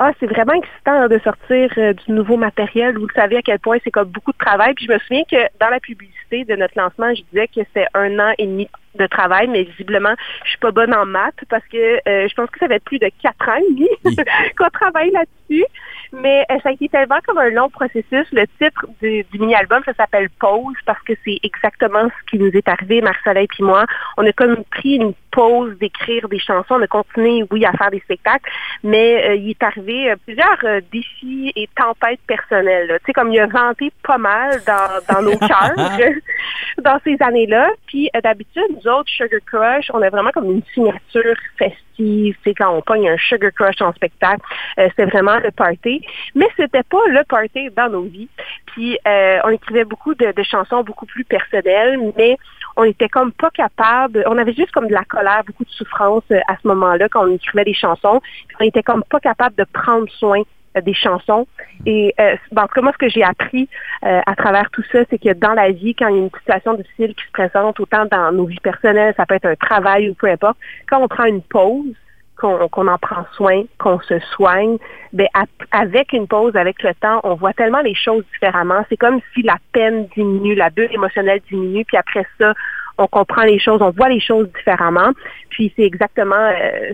Ah, 0.00 0.12
c'est 0.20 0.26
vraiment 0.26 0.54
excitant 0.54 0.92
hein, 0.92 1.08
de 1.08 1.18
sortir 1.18 1.72
euh, 1.76 1.92
du 1.92 2.12
nouveau 2.12 2.36
matériel. 2.36 2.96
Vous 2.96 3.06
le 3.06 3.14
savez 3.14 3.36
à 3.38 3.42
quel 3.42 3.58
point 3.58 3.78
c'est 3.82 3.90
comme 3.90 4.08
beaucoup 4.08 4.30
de 4.30 4.38
travail. 4.38 4.74
Puis 4.74 4.86
je 4.86 4.92
me 4.92 4.98
souviens 5.00 5.24
que 5.28 5.36
dans 5.58 5.68
la 5.68 5.80
publicité 5.80 6.44
de 6.44 6.54
notre 6.54 6.78
lancement, 6.78 7.12
je 7.14 7.22
disais 7.32 7.48
que 7.48 7.60
c'est 7.74 7.86
un 7.94 8.16
an 8.20 8.32
et 8.38 8.46
demi 8.46 8.68
de 8.94 9.06
travail, 9.06 9.48
mais 9.48 9.64
visiblement, 9.64 10.14
je 10.44 10.50
suis 10.50 10.58
pas 10.58 10.70
bonne 10.70 10.94
en 10.94 11.04
maths 11.04 11.44
parce 11.48 11.66
que 11.66 11.76
euh, 12.08 12.28
je 12.28 12.34
pense 12.34 12.48
que 12.50 12.58
ça 12.60 12.68
va 12.68 12.76
être 12.76 12.84
plus 12.84 12.98
de 13.00 13.10
quatre 13.20 13.48
ans 13.48 13.56
et 13.56 13.72
demi 13.72 13.88
qu'on 14.56 14.70
travaille 14.70 15.10
là-dessus. 15.10 15.64
Mais 16.12 16.44
euh, 16.50 16.56
ça 16.62 16.70
a 16.70 16.72
été 16.72 16.88
tellement 16.88 17.18
comme 17.26 17.38
un 17.38 17.50
long 17.50 17.68
processus. 17.68 18.26
Le 18.32 18.46
titre 18.58 18.86
du, 19.00 19.24
du 19.24 19.38
mini-album, 19.38 19.82
ça 19.84 19.92
s'appelle 19.94 20.28
Pause 20.40 20.76
parce 20.86 21.02
que 21.02 21.12
c'est 21.24 21.38
exactement 21.42 22.08
ce 22.08 22.30
qui 22.30 22.38
nous 22.38 22.50
est 22.50 22.68
arrivé, 22.68 23.00
Marc-Soleil 23.00 23.46
puis 23.48 23.62
moi. 23.62 23.84
On 24.16 24.26
a 24.26 24.32
comme 24.32 24.64
pris 24.64 24.96
une 24.96 25.14
pause 25.30 25.76
d'écrire 25.78 26.28
des 26.28 26.38
chansons. 26.38 26.74
On 26.74 26.82
a 26.82 26.86
continué, 26.86 27.44
oui, 27.50 27.64
à 27.64 27.72
faire 27.72 27.90
des 27.90 28.00
spectacles, 28.00 28.50
mais 28.82 29.28
euh, 29.28 29.34
il 29.36 29.50
est 29.50 29.62
arrivé 29.62 30.10
euh, 30.10 30.16
plusieurs 30.24 30.58
euh, 30.64 30.80
défis 30.92 31.52
et 31.54 31.68
tempêtes 31.76 32.20
personnelles. 32.26 32.98
Tu 33.00 33.06
sais, 33.06 33.12
comme 33.12 33.32
il 33.32 33.40
a 33.40 33.46
vanté 33.46 33.92
pas 34.02 34.18
mal 34.18 34.60
dans, 34.66 35.14
dans 35.14 35.22
nos 35.22 35.38
cœurs 35.38 35.98
dans 36.82 36.98
ces 37.04 37.16
années-là. 37.20 37.70
Puis 37.86 38.10
euh, 38.14 38.20
d'habitude, 38.20 38.64
nous 38.70 38.90
autres, 38.90 39.10
Sugar 39.10 39.40
Crush, 39.46 39.90
on 39.92 40.02
a 40.02 40.10
vraiment 40.10 40.30
comme 40.30 40.50
une 40.50 40.62
signature 40.74 41.36
festive. 41.58 41.84
Tu 41.96 42.36
sais, 42.44 42.54
quand 42.54 42.72
on 42.72 42.80
pogne 42.80 43.08
un 43.08 43.16
Sugar 43.16 43.50
Crush 43.52 43.82
en 43.82 43.92
spectacle, 43.92 44.40
euh, 44.78 44.88
c'est 44.94 45.06
vraiment 45.06 45.38
le 45.38 45.50
party. 45.50 45.97
Mais 46.34 46.48
c'était 46.56 46.82
pas 46.82 47.06
le 47.08 47.24
party 47.24 47.70
dans 47.76 47.90
nos 47.90 48.02
vies. 48.02 48.28
Puis 48.66 48.98
euh, 49.06 49.38
on 49.44 49.50
écrivait 49.50 49.84
beaucoup 49.84 50.14
de, 50.14 50.32
chansons 50.42 50.82
beaucoup 50.82 51.06
plus 51.06 51.24
personnelles, 51.24 51.98
mais 52.16 52.36
on 52.76 52.84
était 52.84 53.08
comme 53.08 53.32
pas 53.32 53.50
capable. 53.50 54.24
On 54.26 54.38
avait 54.38 54.54
juste 54.54 54.72
comme 54.72 54.88
de 54.88 54.94
la 54.94 55.04
colère, 55.04 55.42
beaucoup 55.46 55.64
de 55.64 55.70
souffrance 55.70 56.24
euh, 56.30 56.40
à 56.48 56.56
ce 56.62 56.68
moment-là 56.68 57.08
quand 57.08 57.26
on 57.26 57.32
écrivait 57.32 57.64
des 57.64 57.74
chansons. 57.74 58.20
Puis 58.48 58.56
on 58.60 58.64
était 58.64 58.82
comme 58.82 59.04
pas 59.04 59.20
capable 59.20 59.56
de 59.56 59.64
prendre 59.64 60.08
soin 60.10 60.42
euh, 60.78 60.80
des 60.80 60.94
chansons. 60.94 61.46
Et 61.86 62.14
euh, 62.20 62.36
ben, 62.52 62.62
en 62.62 62.66
tout 62.66 62.74
cas, 62.74 62.80
moi, 62.82 62.92
ce 62.92 62.98
que 62.98 63.08
j'ai 63.08 63.22
appris 63.22 63.68
euh, 64.04 64.20
à 64.26 64.34
travers 64.34 64.70
tout 64.70 64.82
ça, 64.92 65.00
c'est 65.10 65.18
que 65.18 65.32
dans 65.32 65.54
la 65.54 65.70
vie, 65.70 65.94
quand 65.94 66.08
il 66.08 66.16
y 66.16 66.18
a 66.18 66.22
une 66.22 66.30
situation 66.30 66.74
difficile 66.74 67.14
qui 67.14 67.24
se 67.24 67.32
présente, 67.32 67.80
autant 67.80 68.06
dans 68.10 68.32
nos 68.32 68.46
vies 68.46 68.60
personnelles, 68.60 69.14
ça 69.16 69.26
peut 69.26 69.34
être 69.34 69.46
un 69.46 69.56
travail 69.56 70.10
ou 70.10 70.14
peu 70.14 70.28
importe, 70.28 70.58
quand 70.88 71.02
on 71.02 71.08
prend 71.08 71.24
une 71.24 71.42
pause, 71.42 71.94
qu'on 72.38 72.86
en 72.86 72.98
prend 72.98 73.24
soin, 73.32 73.64
qu'on 73.78 74.00
se 74.00 74.18
soigne, 74.20 74.78
ben 75.12 75.26
avec 75.72 76.12
une 76.12 76.26
pause, 76.26 76.56
avec 76.56 76.82
le 76.82 76.94
temps, 76.94 77.20
on 77.24 77.34
voit 77.34 77.52
tellement 77.52 77.80
les 77.80 77.94
choses 77.94 78.24
différemment. 78.32 78.84
C'est 78.88 78.96
comme 78.96 79.20
si 79.34 79.42
la 79.42 79.56
peine 79.72 80.06
diminue, 80.16 80.54
la 80.54 80.70
bulle 80.70 80.92
émotionnelle 80.92 81.40
diminue, 81.50 81.84
puis 81.84 81.96
après 81.96 82.26
ça, 82.38 82.54
on 82.98 83.06
comprend 83.06 83.42
les 83.42 83.58
choses, 83.58 83.80
on 83.82 83.90
voit 83.90 84.08
les 84.08 84.20
choses 84.20 84.48
différemment. 84.56 85.10
Puis 85.50 85.72
c'est 85.76 85.84
exactement 85.84 86.34
euh, 86.36 86.92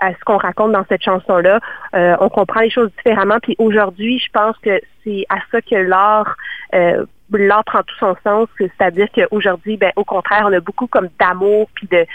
à 0.00 0.12
ce 0.12 0.20
qu'on 0.24 0.38
raconte 0.38 0.72
dans 0.72 0.84
cette 0.88 1.02
chanson-là. 1.02 1.60
Euh, 1.94 2.16
on 2.20 2.28
comprend 2.28 2.60
les 2.60 2.70
choses 2.70 2.90
différemment. 2.96 3.38
Puis 3.42 3.54
aujourd'hui, 3.58 4.18
je 4.18 4.30
pense 4.32 4.56
que 4.58 4.80
c'est 5.04 5.24
à 5.28 5.36
ça 5.50 5.60
que 5.60 5.76
l'art 5.76 6.36
euh, 6.74 7.04
l'art 7.32 7.64
prend 7.64 7.82
tout 7.82 7.96
son 7.98 8.16
sens, 8.22 8.48
c'est-à-dire 8.58 9.08
qu'aujourd'hui, 9.14 9.76
ben, 9.76 9.92
au 9.96 10.04
contraire, 10.04 10.44
on 10.48 10.52
a 10.52 10.60
beaucoup 10.60 10.86
comme 10.86 11.08
d'amour 11.18 11.68
puis 11.74 11.88
de 11.88 12.06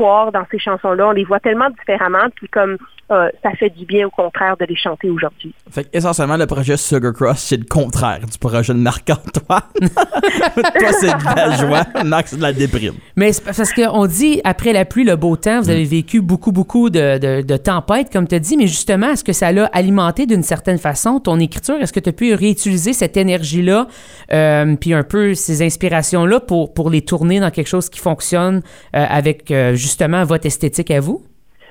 dans 0.00 0.46
ces 0.50 0.58
chansons-là. 0.58 1.08
On 1.08 1.12
les 1.12 1.24
voit 1.24 1.40
tellement 1.40 1.68
différemment, 1.70 2.28
puis 2.34 2.48
comme 2.48 2.76
euh, 3.10 3.28
ça 3.42 3.50
fait 3.58 3.70
du 3.70 3.84
bien 3.84 4.06
au 4.06 4.10
contraire 4.10 4.56
de 4.58 4.64
les 4.64 4.76
chanter 4.76 5.10
aujourd'hui. 5.10 5.52
Fait 5.70 5.88
essentiellement, 5.92 6.36
le 6.36 6.46
projet 6.46 6.76
Sugar 6.76 7.12
Crush, 7.12 7.38
c'est 7.38 7.56
le 7.56 7.64
contraire 7.64 8.20
du 8.20 8.38
projet 8.38 8.72
de 8.72 8.78
Marc-Antoine. 8.78 9.62
Toi, 9.80 10.92
c'est 11.00 11.08
de 11.08 11.36
la 11.36 11.56
joie. 11.56 12.04
Marc, 12.04 12.28
c'est 12.28 12.36
de 12.36 12.42
la 12.42 12.52
déprime. 12.52 12.94
Mais 13.16 13.32
c'est 13.32 13.44
parce 13.44 13.72
qu'on 13.72 14.06
dit, 14.06 14.40
après 14.44 14.72
la 14.72 14.84
pluie, 14.84 15.04
le 15.04 15.16
beau 15.16 15.36
temps, 15.36 15.60
vous 15.60 15.70
avez 15.70 15.84
vécu 15.84 16.20
beaucoup, 16.20 16.52
beaucoup 16.52 16.88
de, 16.90 17.18
de- 17.18 17.42
de 17.42 17.56
tempêtes, 17.56 18.12
comme 18.12 18.28
tu 18.28 18.36
as 18.36 18.38
dit, 18.38 18.56
mais 18.56 18.66
justement, 18.68 19.10
est-ce 19.10 19.24
que 19.24 19.32
ça 19.32 19.50
l'a 19.52 19.66
alimenté 19.72 20.26
d'une 20.26 20.42
certaine 20.44 20.78
façon 20.78 21.18
ton 21.20 21.38
écriture? 21.40 21.76
Est-ce 21.80 21.92
que 21.92 22.00
tu 22.00 22.10
as 22.10 22.12
pu 22.12 22.32
réutiliser 22.34 22.92
cette 22.92 23.16
énergie-là, 23.16 23.86
euh, 24.32 24.76
puis 24.76 24.94
un 24.94 25.02
peu 25.02 25.34
ces 25.34 25.62
inspirations-là 25.62 26.40
pour, 26.40 26.72
pour 26.74 26.90
les 26.90 27.02
tourner 27.02 27.40
dans 27.40 27.50
quelque 27.50 27.68
chose 27.68 27.90
qui 27.90 27.98
fonctionne 27.98 28.62
euh, 28.94 29.04
avec 29.08 29.50
euh, 29.50 29.74
justement 29.90 30.24
votre 30.24 30.46
esthétique 30.46 30.90
à 30.90 31.00
vous? 31.00 31.22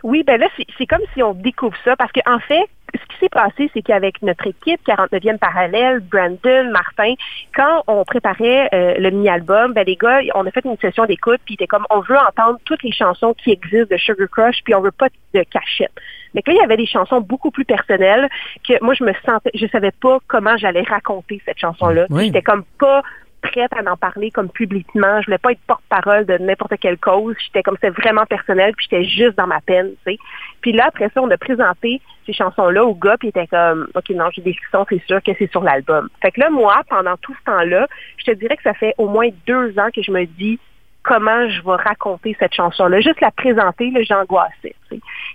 Oui, 0.03 0.23
ben 0.23 0.39
là, 0.39 0.47
c'est- 0.55 0.85
comme 0.85 1.01
si 1.13 1.21
on 1.21 1.33
découvre 1.33 1.75
ça, 1.83 1.95
parce 1.97 2.11
qu'en 2.13 2.39
fait, 2.39 2.63
ce 2.93 2.99
qui 3.13 3.19
s'est 3.19 3.29
passé, 3.29 3.69
c'est 3.73 3.81
qu'avec 3.81 4.21
notre 4.21 4.47
équipe 4.47 4.79
49e 4.85 5.37
parallèle, 5.37 5.99
Brandon, 5.99 6.71
Martin, 6.71 7.13
quand 7.53 7.83
on 7.87 8.03
préparait 8.05 8.69
euh, 8.73 8.95
le 8.97 9.09
mini-album, 9.11 9.73
ben 9.73 9.83
les 9.85 9.97
gars, 9.97 10.21
on 10.35 10.45
a 10.45 10.51
fait 10.51 10.63
une 10.63 10.77
session 10.77 11.05
d'écoute, 11.05 11.41
puis 11.43 11.55
c'était 11.55 11.67
comme, 11.67 11.85
on 11.89 11.99
veut 11.99 12.17
entendre 12.17 12.59
toutes 12.65 12.81
les 12.83 12.93
chansons 12.93 13.33
qui 13.33 13.51
existent 13.51 13.93
de 13.93 13.97
Sugar 13.97 14.27
Crush, 14.31 14.61
puis 14.63 14.73
on 14.73 14.81
veut 14.81 14.91
pas 14.91 15.07
de 15.33 15.43
cachette. 15.43 15.91
Mais 16.33 16.41
là, 16.47 16.53
il 16.53 16.57
y 16.57 16.63
avait 16.63 16.77
des 16.77 16.85
chansons 16.85 17.19
beaucoup 17.21 17.51
plus 17.51 17.65
personnelles 17.65 18.29
que 18.67 18.81
moi, 18.83 18.93
je 18.93 19.03
me 19.03 19.13
sentais, 19.25 19.51
je 19.53 19.67
savais 19.67 19.91
pas 19.91 20.19
comment 20.27 20.55
j'allais 20.57 20.83
raconter 20.83 21.41
cette 21.45 21.59
chanson-là. 21.59 22.05
Oui. 22.09 22.27
J'étais 22.27 22.41
comme 22.41 22.63
pas 22.79 23.01
prête 23.41 23.71
à 23.73 23.91
en 23.91 23.97
parler 23.97 24.31
comme 24.31 24.49
publiquement. 24.49 25.21
Je 25.21 25.25
voulais 25.25 25.37
pas 25.37 25.51
être 25.51 25.61
porte-parole 25.67 26.25
de 26.25 26.37
n'importe 26.37 26.73
quelle 26.79 26.97
cause. 26.97 27.35
J'étais 27.45 27.63
comme 27.63 27.75
c'était 27.81 27.89
vraiment 28.01 28.25
personnel, 28.25 28.73
puis 28.75 28.87
j'étais 28.89 29.05
juste 29.05 29.37
dans 29.37 29.47
ma 29.47 29.61
peine, 29.61 29.91
tu 30.05 30.13
sais. 30.13 30.17
Puis 30.61 30.71
là, 30.71 30.85
après 30.87 31.09
ça, 31.13 31.21
on 31.21 31.29
a 31.31 31.37
présenté 31.37 32.01
ces 32.25 32.33
chansons-là 32.33 32.83
au 32.85 32.93
gars, 32.93 33.17
puis 33.17 33.29
il 33.29 33.29
était 33.29 33.47
comme 33.47 33.87
OK, 33.95 34.09
non, 34.11 34.29
j'ai 34.33 34.41
des 34.41 34.53
frissons, 34.53 34.85
c'est 34.89 35.03
sûr 35.05 35.21
que 35.23 35.31
c'est 35.37 35.49
sur 35.51 35.63
l'album. 35.63 36.09
Fait 36.21 36.31
que 36.31 36.39
là, 36.39 36.49
moi, 36.49 36.81
pendant 36.89 37.17
tout 37.17 37.35
ce 37.39 37.43
temps-là, 37.51 37.87
je 38.17 38.25
te 38.25 38.31
dirais 38.31 38.57
que 38.57 38.63
ça 38.63 38.73
fait 38.73 38.93
au 38.97 39.07
moins 39.07 39.29
deux 39.47 39.77
ans 39.79 39.89
que 39.93 40.01
je 40.01 40.11
me 40.11 40.25
dis 40.25 40.59
comment 41.03 41.49
je 41.49 41.61
vais 41.63 41.75
raconter 41.75 42.35
cette 42.39 42.53
chanson-là. 42.53 43.01
Juste 43.01 43.21
la 43.21 43.31
présenter, 43.31 43.89
là, 43.91 44.01
j'angoissais. 44.03 44.75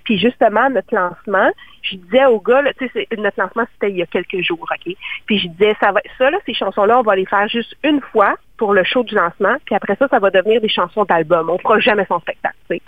Puis 0.04 0.18
justement, 0.18 0.68
notre 0.70 0.94
lancement, 0.94 1.50
je 1.82 1.96
disais 1.96 2.26
au 2.26 2.38
gars, 2.40 2.62
là, 2.62 2.72
tu 2.74 2.86
sais, 2.86 3.06
c'est- 3.10 3.16
notre 3.18 3.40
lancement, 3.40 3.64
c'était 3.72 3.90
il 3.90 3.96
y 3.96 4.02
a 4.02 4.06
quelques 4.06 4.42
jours, 4.42 4.60
OK? 4.70 4.94
Puis 5.26 5.38
je 5.38 5.48
disais, 5.48 5.74
ça 5.80 5.92
va, 5.92 6.00
ça, 6.18 6.30
là, 6.30 6.38
ces 6.46 6.54
chansons-là, 6.54 6.98
on 6.98 7.02
va 7.02 7.16
les 7.16 7.26
faire 7.26 7.48
juste 7.48 7.74
une 7.82 8.00
fois 8.00 8.36
pour 8.56 8.72
le 8.74 8.84
show 8.84 9.02
du 9.02 9.14
lancement, 9.14 9.56
puis 9.64 9.74
après 9.74 9.96
ça, 9.96 10.06
ça 10.08 10.18
va 10.18 10.30
devenir 10.30 10.60
des 10.60 10.68
chansons 10.68 11.04
d'album. 11.04 11.50
On 11.50 11.58
fera 11.58 11.80
jamais 11.80 12.04
son 12.06 12.20
spectacle, 12.20 12.56
sais. 12.68 12.82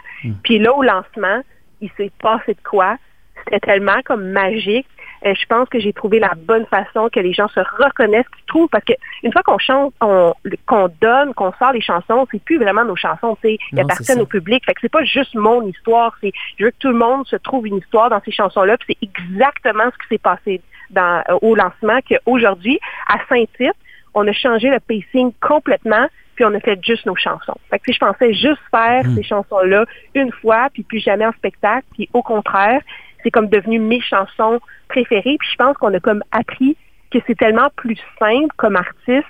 Puis 0.44 0.58
là, 0.58 0.72
au 0.74 0.82
lancement, 0.82 1.40
il 1.80 1.90
s'est 1.96 2.12
passé 2.20 2.54
de 2.54 2.62
quoi? 2.68 2.96
C'était 3.44 3.60
tellement 3.60 4.00
comme 4.04 4.30
magique. 4.30 4.86
Euh, 5.24 5.34
je 5.34 5.46
pense 5.46 5.68
que 5.68 5.78
j'ai 5.78 5.92
trouvé 5.92 6.18
la 6.18 6.32
bonne 6.36 6.66
façon 6.66 7.08
que 7.10 7.20
les 7.20 7.32
gens 7.32 7.48
se 7.48 7.60
reconnaissent, 7.82 8.28
qu'ils 8.28 8.44
trouvent, 8.46 8.68
parce 8.68 8.84
que 8.84 8.92
une 9.22 9.32
fois 9.32 9.42
qu'on 9.42 9.58
chante, 9.58 9.94
on- 10.00 10.34
qu'on 10.66 10.88
donne, 11.00 11.32
qu'on 11.34 11.52
sort 11.54 11.72
les 11.72 11.80
chansons, 11.80 12.26
c'est 12.30 12.42
plus 12.42 12.58
vraiment 12.58 12.84
nos 12.84 12.96
chansons, 12.96 13.36
tu 13.42 13.48
sais, 13.48 13.58
c'est 13.70 13.76
appartiennent 13.80 14.20
au 14.20 14.26
public. 14.26 14.64
Fait 14.66 14.74
que 14.74 14.80
c'est 14.82 14.92
pas 14.92 15.04
juste 15.04 15.34
mon 15.34 15.62
histoire, 15.66 16.14
c'est 16.20 16.32
je 16.58 16.64
veux 16.64 16.70
que 16.70 16.76
tout 16.78 16.88
le 16.90 16.98
monde 16.98 17.26
se 17.26 17.36
trouve 17.36 17.66
une 17.66 17.78
histoire 17.78 18.10
dans 18.10 18.20
ces 18.24 18.32
chansons-là. 18.32 18.76
Puis 18.78 18.96
c'est 19.00 19.08
exactement 19.08 19.84
ce 19.92 19.98
qui 20.02 20.08
s'est 20.10 20.18
passé 20.18 20.60
dans, 20.90 21.22
euh, 21.28 21.38
au 21.42 21.54
lancement 21.54 21.98
qu'aujourd'hui, 22.08 22.78
à 23.08 23.18
Saint-Tite, 23.28 23.74
on 24.14 24.26
a 24.28 24.32
changé 24.32 24.70
le 24.70 24.80
pacing 24.80 25.32
complètement, 25.40 26.06
puis 26.34 26.44
on 26.44 26.54
a 26.54 26.60
fait 26.60 26.78
juste 26.84 27.06
nos 27.06 27.16
chansons. 27.16 27.56
Fait 27.70 27.78
que 27.78 27.84
si 27.86 27.92
je 27.94 27.98
pensais 27.98 28.32
juste 28.34 28.60
faire 28.70 29.02
ces 29.14 29.22
chansons-là 29.22 29.84
une 30.14 30.30
fois, 30.32 30.68
puis 30.72 30.82
plus 30.82 31.00
jamais 31.00 31.26
en 31.26 31.32
spectacle, 31.32 31.86
puis 31.94 32.08
au 32.12 32.22
contraire, 32.22 32.80
c'est 33.26 33.32
comme 33.32 33.48
devenu 33.48 33.80
mes 33.80 34.00
chansons 34.00 34.60
préférées. 34.88 35.36
Puis 35.40 35.48
je 35.50 35.56
pense 35.56 35.76
qu'on 35.78 35.92
a 35.92 35.98
comme 35.98 36.22
appris 36.30 36.76
que 37.10 37.18
c'est 37.26 37.36
tellement 37.36 37.68
plus 37.74 37.98
simple 38.20 38.54
comme 38.56 38.76
artiste 38.76 39.26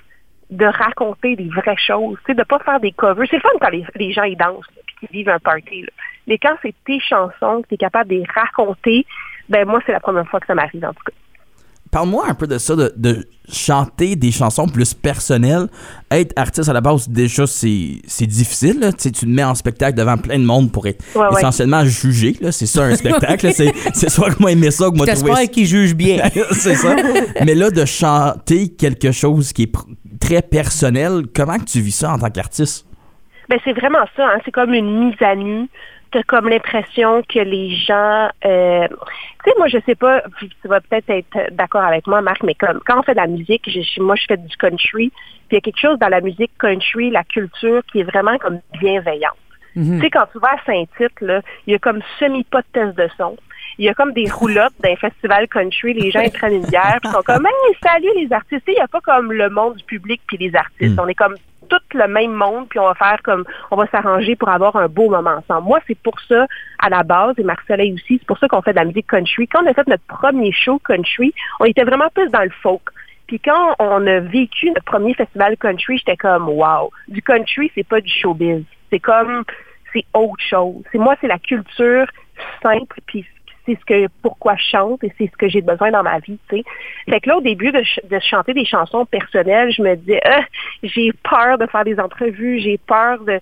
de 0.51 0.65
raconter 0.65 1.35
des 1.35 1.49
vraies 1.49 1.75
choses, 1.77 2.17
de 2.29 2.43
pas 2.43 2.59
faire 2.59 2.79
des 2.79 2.91
covers. 2.91 3.27
C'est 3.29 3.39
fun 3.39 3.49
quand 3.59 3.69
les, 3.69 3.83
les 3.95 4.11
gens 4.11 4.23
ils 4.23 4.37
dansent 4.37 4.67
puis 4.85 4.95
qu'ils 4.99 5.09
vivent 5.09 5.29
un 5.29 5.39
party. 5.39 5.81
Là. 5.81 5.89
Mais 6.27 6.37
quand 6.37 6.55
c'est 6.61 6.75
tes 6.85 6.99
chansons, 6.99 7.63
que 7.63 7.69
tu 7.69 7.73
es 7.73 7.77
capable 7.77 8.11
de 8.11 8.17
les 8.17 8.25
raconter, 8.35 9.05
ben 9.49 9.67
moi 9.67 9.81
c'est 9.85 9.93
la 9.93 9.99
première 9.99 10.27
fois 10.27 10.39
que 10.39 10.45
ça 10.45 10.53
m'arrive 10.53 10.85
en 10.85 10.93
tout 10.93 11.03
cas. 11.03 11.13
Parle-moi 11.91 12.25
un 12.27 12.33
peu 12.33 12.47
de 12.47 12.57
ça, 12.57 12.75
de, 12.75 12.93
de, 12.97 13.25
chanter 13.49 14.15
des 14.15 14.31
chansons 14.31 14.67
plus 14.67 14.93
personnelles. 14.93 15.67
Être 16.11 16.33
artiste 16.35 16.67
à 16.67 16.73
la 16.73 16.81
base, 16.81 17.07
déjà, 17.07 17.47
c'est 17.47 18.25
difficile. 18.25 18.79
Là. 18.81 18.91
Tu 18.91 19.11
te 19.11 19.25
mets 19.25 19.43
en 19.43 19.55
spectacle 19.55 19.97
devant 19.97 20.17
plein 20.17 20.37
de 20.37 20.43
monde 20.43 20.71
pour 20.71 20.85
être 20.87 21.03
Ouais, 21.15 21.21
ouais. 21.27 21.37
essentiellement 21.39 21.85
jugé. 21.85 22.35
là. 22.41 22.51
C'est 22.51 22.65
ça, 22.65 22.83
un 22.83 22.95
spectacle. 22.97 23.51
c'est 23.53 23.71
c'est 23.93 24.09
soit 24.09 24.31
que 24.31 24.39
moi 24.41 24.51
aimer 24.51 24.71
ça, 24.71 24.89
que 24.89 24.95
moi 24.97 25.05
T'espères 25.05 25.49
qu'ils 25.49 25.65
jugent 25.65 25.95
bien. 25.95 26.17
c'est 26.51 26.75
ça. 26.75 26.95
Mais 27.45 27.55
là, 27.55 27.69
de 27.69 27.85
chanter 27.85 28.69
quelque 28.69 29.11
chose 29.11 29.53
qui 29.53 29.63
est 29.63 29.73
pr- 29.73 29.85
très 30.19 30.41
personnel, 30.41 31.23
comment 31.33 31.57
que 31.57 31.65
tu 31.65 31.79
vis 31.79 31.91
ça 31.95 32.11
en 32.13 32.19
tant 32.19 32.29
qu'artiste? 32.29 32.85
Ben 33.49 33.57
c'est 33.63 33.71
vraiment 33.71 34.03
ça, 34.17 34.25
hein. 34.27 34.39
c'est 34.43 34.51
comme 34.51 34.73
une 34.73 35.05
mise 35.05 35.15
à 35.21 35.33
nu. 35.35 35.69
T'as 36.11 36.23
comme 36.23 36.47
l'impression 36.47 37.21
que 37.23 37.39
les 37.39 37.75
gens, 37.75 38.29
euh, 38.45 38.87
tu 38.87 39.49
sais, 39.51 39.53
moi 39.57 39.67
je 39.67 39.77
sais 39.85 39.95
pas, 39.95 40.23
tu 40.39 40.47
vas 40.65 40.79
peut-être 40.79 41.09
être 41.09 41.53
d'accord 41.53 41.83
avec 41.83 42.07
moi, 42.07 42.21
Marc, 42.21 42.43
mais 42.43 42.53
comme 42.55 42.79
quand 42.85 42.99
on 42.99 43.03
fait 43.03 43.11
de 43.13 43.17
la 43.19 43.27
musique, 43.27 43.63
je- 43.69 43.81
je- 43.81 44.01
moi 44.01 44.15
je 44.15 44.23
fais 44.27 44.37
du 44.37 44.55
country, 44.57 45.11
puis 45.11 45.11
il 45.51 45.55
y 45.55 45.57
a 45.57 45.61
quelque 45.61 45.79
chose 45.79 45.99
dans 45.99 46.07
la 46.09 46.21
musique 46.21 46.51
country, 46.59 47.09
la 47.09 47.23
culture 47.25 47.81
qui 47.91 47.99
est 47.99 48.03
vraiment 48.03 48.37
comme 48.37 48.59
bienveillante. 48.79 49.35
Mhm. 49.75 49.97
Tu 49.97 50.05
sais, 50.05 50.09
quand 50.09 50.25
tu 50.31 50.39
vas 50.39 50.53
à 50.53 50.65
Saint-Tite, 50.65 51.21
là, 51.21 51.41
il 51.67 51.73
y 51.73 51.75
a 51.75 51.79
comme 51.79 52.01
semi 52.19 52.43
pas 52.45 52.61
de 52.61 52.67
test 52.73 52.97
de 52.97 53.07
son. 53.17 53.37
Il 53.77 53.85
y 53.85 53.89
a 53.89 53.93
comme 53.93 54.11
des 54.13 54.27
roulottes 54.31 54.73
d'un 54.79 54.95
festival 54.95 55.47
country, 55.49 55.93
les 55.93 56.09
gens 56.09 56.21
ils 56.21 56.31
prennent 56.31 56.53
une 56.55 56.65
bière, 56.65 56.97
puis 57.03 57.11
sont 57.11 57.21
comme 57.21 57.45
Hey, 57.69 57.75
salut 57.83 58.09
les 58.15 58.31
artistes. 58.33 58.63
Tu 58.65 58.71
sais, 58.71 58.77
Il 58.77 58.79
n'y 58.79 58.81
a 58.81 58.87
pas 58.87 59.01
comme 59.01 59.31
le 59.31 59.49
monde 59.49 59.75
du 59.75 59.83
public 59.83 60.21
puis 60.27 60.37
les 60.37 60.55
artistes. 60.55 60.95
Mm. 60.95 60.99
On 60.99 61.07
est 61.07 61.13
comme 61.13 61.35
tout 61.67 61.79
le 61.93 62.07
même 62.07 62.33
monde, 62.33 62.67
puis 62.69 62.79
on 62.79 62.85
va 62.85 62.95
faire 62.95 63.19
comme 63.23 63.43
on 63.71 63.75
va 63.75 63.87
s'arranger 63.87 64.35
pour 64.35 64.49
avoir 64.49 64.75
un 64.75 64.87
beau 64.87 65.09
moment 65.09 65.35
ensemble. 65.37 65.67
Moi, 65.67 65.79
c'est 65.87 65.97
pour 65.97 66.19
ça, 66.21 66.47
à 66.79 66.89
la 66.89 67.03
base, 67.03 67.35
et 67.37 67.43
Marc-Soleil 67.43 67.93
aussi, 67.93 68.17
c'est 68.19 68.27
pour 68.27 68.37
ça 68.39 68.47
qu'on 68.47 68.61
fait 68.61 68.71
de 68.71 68.77
la 68.77 68.85
musique 68.85 69.07
country. 69.07 69.47
Quand 69.47 69.63
on 69.63 69.67
a 69.67 69.73
fait 69.73 69.87
notre 69.87 70.05
premier 70.05 70.51
show 70.51 70.79
country, 70.79 71.33
on 71.59 71.65
était 71.65 71.83
vraiment 71.83 72.09
plus 72.13 72.29
dans 72.29 72.43
le 72.43 72.51
folk. 72.61 72.83
Puis 73.27 73.39
quand 73.39 73.75
on 73.79 74.07
a 74.07 74.19
vécu 74.19 74.67
notre 74.67 74.85
premier 74.85 75.13
festival 75.13 75.57
country, 75.57 75.97
j'étais 75.97 76.15
comme 76.15 76.47
wow. 76.47 76.91
Du 77.09 77.21
country, 77.21 77.71
c'est 77.75 77.87
pas 77.87 77.99
du 77.99 78.09
showbiz. 78.09 78.63
C'est 78.89 78.99
comme 78.99 79.43
c'est 79.93 80.05
autre 80.13 80.43
chose. 80.49 80.83
C'est 80.91 80.97
moi, 80.97 81.15
c'est 81.19 81.27
la 81.27 81.39
culture 81.39 82.05
simple, 82.61 83.01
puis 83.05 83.25
c'est 83.67 83.77
ce 83.79 83.85
que 83.85 84.07
pourquoi 84.23 84.55
je 84.55 84.63
chante 84.63 85.03
et 85.03 85.13
c'est 85.17 85.27
ce 85.27 85.37
que 85.37 85.47
j'ai 85.49 85.61
besoin 85.61 85.91
dans 85.91 86.01
ma 86.03 86.19
vie, 86.19 86.39
sais. 86.49 86.63
Fait 87.09 87.19
que 87.19 87.29
là, 87.29 87.37
au 87.37 87.41
début 87.41 87.71
de, 87.71 87.83
ch- 87.83 87.99
de 88.09 88.19
chanter 88.19 88.53
des 88.53 88.65
chansons 88.65 89.05
personnelles, 89.05 89.71
je 89.71 89.81
me 89.83 89.95
disais, 89.95 90.21
Ah, 90.25 90.43
j'ai 90.81 91.11
peur 91.29 91.57
de 91.59 91.67
faire 91.67 91.83
des 91.83 91.99
entrevues, 91.99 92.59
j'ai 92.59 92.79
peur 92.79 93.19
de 93.23 93.39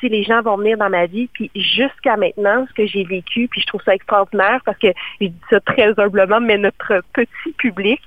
si 0.00 0.08
les 0.08 0.24
gens 0.24 0.42
vont 0.42 0.56
venir 0.56 0.76
dans 0.78 0.90
ma 0.90 1.06
vie. 1.06 1.28
Puis 1.32 1.50
jusqu'à 1.54 2.16
maintenant, 2.16 2.66
ce 2.68 2.74
que 2.74 2.86
j'ai 2.86 3.04
vécu, 3.04 3.48
puis 3.48 3.60
je 3.60 3.66
trouve 3.66 3.82
ça 3.82 3.94
extraordinaire 3.94 4.60
parce 4.64 4.78
que 4.78 4.88
je 5.20 5.26
dis 5.28 5.40
ça 5.50 5.60
très 5.60 5.98
humblement, 5.98 6.40
mais 6.40 6.58
notre 6.58 7.02
petit 7.12 7.52
public 7.58 8.00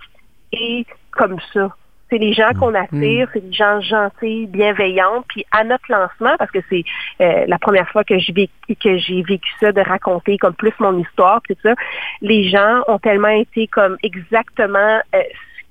est 0.51 0.85
comme 1.11 1.38
ça. 1.53 1.75
C'est 2.10 2.18
les 2.18 2.34
gens 2.34 2.51
qu'on 2.60 2.74
attire, 2.74 3.30
c'est 3.34 3.48
des 3.48 3.54
gens 3.54 3.82
gentils, 3.82 4.48
bienveillants. 4.48 5.24
Puis 5.28 5.46
à 5.51 5.63
notre 5.63 5.86
lancement, 5.89 6.36
parce 6.38 6.51
que 6.51 6.60
c'est 6.70 6.84
euh, 7.22 7.46
la 7.48 7.60
première 7.60 7.88
fois 7.89 8.04
que 8.04 8.18
j'ai 8.18 8.34
vécu, 8.34 8.75
que 8.82 8.98
j'ai 8.98 9.22
vécu 9.22 9.50
ça, 9.60 9.72
de 9.72 9.82
raconter 9.82 10.38
comme 10.38 10.54
plus 10.54 10.74
mon 10.80 10.98
histoire, 10.98 11.42
puis 11.42 11.56
tout 11.56 11.62
ça, 11.63 11.75
les 12.22 12.50
gens 12.50 12.82
ont 12.88 13.00
tellement 13.00 13.28
été 13.28 13.68
comme 13.68 13.98
exactement 14.01 15.00
euh, 15.16 15.22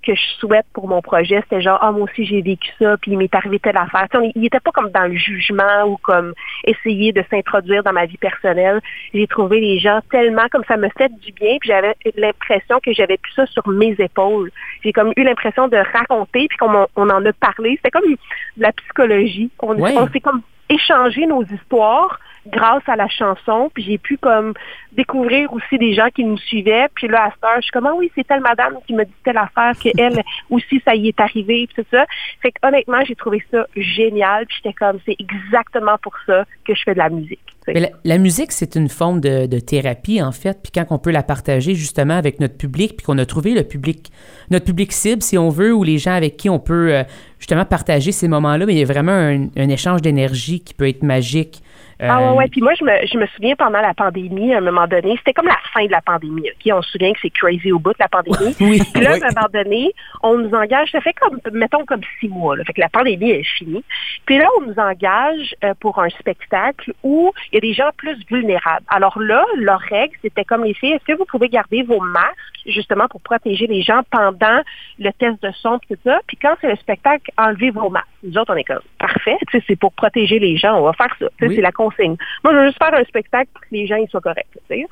que 0.03 0.15
je 0.15 0.21
souhaite 0.39 0.67
pour 0.73 0.89
mon 0.89 1.03
projet. 1.03 1.41
C'était 1.43 1.61
genre, 1.61 1.79
ah, 1.83 1.91
moi 1.93 2.03
aussi 2.03 2.25
j'ai 2.25 2.41
vécu 2.43 2.71
ça, 2.81 2.97
puis 2.97 3.13
il 3.13 3.19
m'est 3.19 3.35
arrivé 3.35 3.59
telle 3.59 3.77
affaire. 3.77 4.07
Tu 4.11 4.19
sais, 4.19 4.25
on- 4.25 4.33
il 4.35 4.41
n'était 4.43 4.61
pas 4.61 4.71
comme 4.71 4.91
dans 4.91 5.05
le 5.07 5.17
jugement 5.17 5.85
ou 5.87 5.97
comme 5.99 6.35
essayer 6.65 7.13
de 7.13 7.23
s'introduire 7.31 7.83
dans 7.83 7.93
ma 7.93 8.07
vie 8.07 8.17
personnelle. 8.17 8.81
J'ai 9.13 9.27
trouvé 9.27 9.61
les 9.61 9.79
gens 9.79 10.01
tellement 10.11 10.47
comme 10.51 10.65
ça 10.69 10.77
me 10.77 10.89
fait 10.97 11.11
du 11.21 11.33
bien, 11.33 11.57
puis 11.61 11.69
j'avais 11.71 11.95
l'impression 12.17 12.79
que 12.81 12.93
j'avais 12.93 13.17
plus 13.19 13.33
ça 13.33 13.47
sur 13.47 13.67
mes 13.69 13.95
épaules. 13.99 14.51
J'ai 14.85 14.93
comme 14.93 15.13
eu 15.17 15.25
l'impression 15.25 15.69
de 15.69 15.77
raconter, 15.77 16.47
puis 16.49 16.59
qu'on 16.59 16.87
on 16.97 17.11
en 17.11 17.25
a 17.27 17.33
parlé. 17.33 17.77
C'était 17.77 17.91
comme 17.91 18.11
de 18.11 18.63
la 18.63 18.73
psychologie. 18.73 19.51
On, 19.61 19.75
Ouais. 19.79 19.95
on 19.97 20.09
s'est 20.09 20.21
comme 20.21 20.43
échangé 20.69 21.27
nos 21.27 21.43
histoires 21.45 22.21
grâce 22.51 22.83
à 22.87 22.97
la 22.97 23.09
chanson, 23.09 23.71
puis 23.73 23.85
j'ai 23.85 23.99
pu 23.99 24.19
comme 24.19 24.55
découvrir 24.93 25.53
aussi 25.53 25.79
des 25.79 25.95
gens 25.95 26.09
qui 26.15 26.25
nous 26.25 26.39
suivaient, 26.39 26.89
puis 26.95 27.09
là 27.09 27.27
à 27.27 27.31
cette 27.31 27.45
heure, 27.45 27.57
je 27.57 27.63
suis 27.63 27.71
comme 27.71 27.87
ah 27.87 27.95
oui, 27.95 28.11
c'est 28.15 28.27
telle 28.27 28.41
madame 28.41 28.75
qui 28.87 28.95
me 28.95 29.05
dit 29.05 29.13
telle 29.25 29.39
affaire 29.39 29.73
que 29.79 29.89
elle 29.99 30.23
aussi 30.51 30.83
ça 30.87 30.95
y 30.95 31.09
est 31.09 31.21
arrivé, 31.21 31.69
puis 31.69 31.83
tout 31.83 31.89
ça. 31.91 32.07
Fait 32.43 32.53
que 32.53 32.67
honnêtement, 32.67 33.05
j'ai 33.07 33.15
trouvé 33.15 33.43
ça 33.51 33.67
génial, 33.77 34.47
puis 34.47 34.57
j'étais 34.63 34.75
comme 34.75 34.99
c'est 35.07 35.17
exactement 35.19 35.97
pour 36.03 36.15
ça 36.27 36.45
que 36.67 36.75
je 36.75 36.83
fais 36.83 36.95
de 36.95 36.99
la 36.99 37.11
musique. 37.11 37.41
Mais 37.75 37.81
la, 37.81 37.91
la 38.05 38.19
musique, 38.19 38.53
c'est 38.53 38.77
une 38.77 38.89
forme 38.89 39.21
de, 39.21 39.47
de 39.47 39.59
thérapie, 39.59 40.23
en 40.23 40.33
fait. 40.33 40.59
Puis 40.63 40.73
quand 40.75 40.87
on 40.91 40.99
peut 40.99 41.11
la 41.11 41.23
partager 41.23 41.75
justement 41.75 42.15
avec 42.15 42.41
notre 42.41 42.57
public, 42.57 42.97
puis 42.97 43.05
qu'on 43.05 43.19
a 43.19 43.27
trouvé 43.27 43.55
le 43.55 43.63
public, 43.63 44.11
notre 44.51 44.65
public 44.65 44.93
cible, 44.93 45.23
si 45.23 45.37
on 45.39 45.49
veut, 45.51 45.75
ou 45.75 45.85
les 45.85 45.99
gens 45.99 46.13
avec 46.13 46.37
qui 46.37 46.49
on 46.49 46.59
peut 46.59 46.95
euh, 46.95 47.03
justement 47.39 47.65
partager 47.65 48.13
ces 48.13 48.29
moments-là, 48.29 48.67
mais 48.67 48.75
il 48.75 48.79
y 48.79 48.83
a 48.83 48.87
vraiment 48.87 49.13
un, 49.13 49.49
un 49.57 49.69
échange 49.69 50.03
d'énergie 50.03 50.61
qui 50.61 50.75
peut 50.75 50.89
être 50.89 51.03
magique. 51.03 51.63
Ah 52.01 52.21
Euh, 52.21 52.31
ouais, 52.31 52.37
ouais. 52.39 52.49
Puis 52.49 52.61
moi, 52.61 52.73
je 52.79 52.85
me, 52.85 52.91
je 53.07 53.19
me 53.19 53.27
souviens 53.29 53.57
pendant 53.57 53.81
la 53.81 53.95
pandémie, 53.95 54.55
à 54.55 54.59
un 54.59 54.61
moment 54.61 54.87
donné, 54.87 55.17
c'était 55.19 55.33
comme 55.33 55.47
la 55.49 55.59
fin 55.73 55.85
de 55.85 55.91
la 55.91 56.01
pandémie. 56.01 56.49
OK? 56.51 56.73
On 56.73 56.83
se 56.83 56.91
souvient 56.93 57.13
que 57.13 57.19
c'est 57.23 57.31
crazy 57.31 57.73
au 57.73 57.79
bout 57.79 57.91
de 57.93 57.97
la 58.01 58.09
pandémie. 58.09 58.55
Oui. 58.61 58.81
Puis 58.95 59.03
là, 59.03 59.13
Oui. 59.15 59.23
à 59.23 59.27
un 59.27 59.31
moment 59.35 59.49
donné, 59.53 59.93
on 60.23 60.39
nous 60.39 60.55
engage, 60.55 60.91
ça 60.93 61.01
fait 61.01 61.13
comme, 61.15 61.39
mettons, 61.53 61.85
comme 61.85 62.03
six 62.21 62.29
mois. 62.29 62.57
Là. 62.57 62.65
Fait 62.65 62.73
que 62.73 62.81
la 62.81 62.89
pandémie 62.89 63.31
est 63.31 63.43
finie. 63.43 63.85
Puis 64.27 64.39
là, 64.39 64.47
on 64.59 64.63
nous 64.67 64.79
engage 64.79 65.55
euh, 65.65 65.75
pour 65.81 65.99
un 65.99 66.09
spectacle 66.11 66.93
où 67.03 67.33
il 67.53 67.57
y 67.57 67.59
a 67.59 67.61
des 67.61 67.73
gens 67.75 67.91
plus 67.97 68.17
vulnérables. 68.31 68.85
Alors 68.89 69.19
là, 69.21 69.45
leur 69.57 69.81
règle, 69.81 70.15
c'était 70.23 70.45
comme 70.45 70.65
les 70.65 70.75
filles, 70.75 70.93
est-ce 70.93 71.05
que 71.05 71.17
vous 71.19 71.25
pouvez 71.25 71.49
garder 71.49 71.83
vos 71.83 72.01
masques, 72.01 72.37
justement, 72.67 73.09
pour 73.09 73.21
protéger 73.21 73.67
les 73.67 73.83
gens 73.83 74.03
pendant 74.11 74.61
le 74.99 75.11
test 75.13 75.43
de 75.43 75.51
son, 75.53 75.79
tout 75.89 75.97
ça? 76.05 76.21
Puis 76.27 76.37
quand 76.37 76.55
c'est 76.61 76.69
le 76.69 76.77
spectacle, 76.77 77.31
enlevez 77.37 77.71
vos 77.71 77.89
masques. 77.91 78.07
Nous 78.23 78.37
autres, 78.37 78.53
on 78.53 78.57
est 78.57 78.65
comme, 78.65 78.81
parfait, 78.99 79.37
c'est 79.67 79.77
pour 79.79 79.93
protéger 79.93 80.39
les 80.39 80.57
gens, 80.57 80.77
on 80.79 80.83
va 80.83 80.93
faire 80.93 81.15
ça. 81.19 81.27
Oui. 81.41 81.55
C'est 81.55 81.61
la 81.63 81.73
Moi, 81.99 82.53
je 82.53 82.59
veux 82.59 82.67
juste 82.67 82.79
faire 82.79 82.95
un 82.95 83.05
spectacle 83.05 83.51
pour 83.53 83.63
que 83.63 83.69
les 83.73 83.87
gens 83.87 83.97
ils 83.97 84.09
soient 84.09 84.21
corrects. 84.21 84.47
tu 84.53 84.61
sais. 84.69 84.87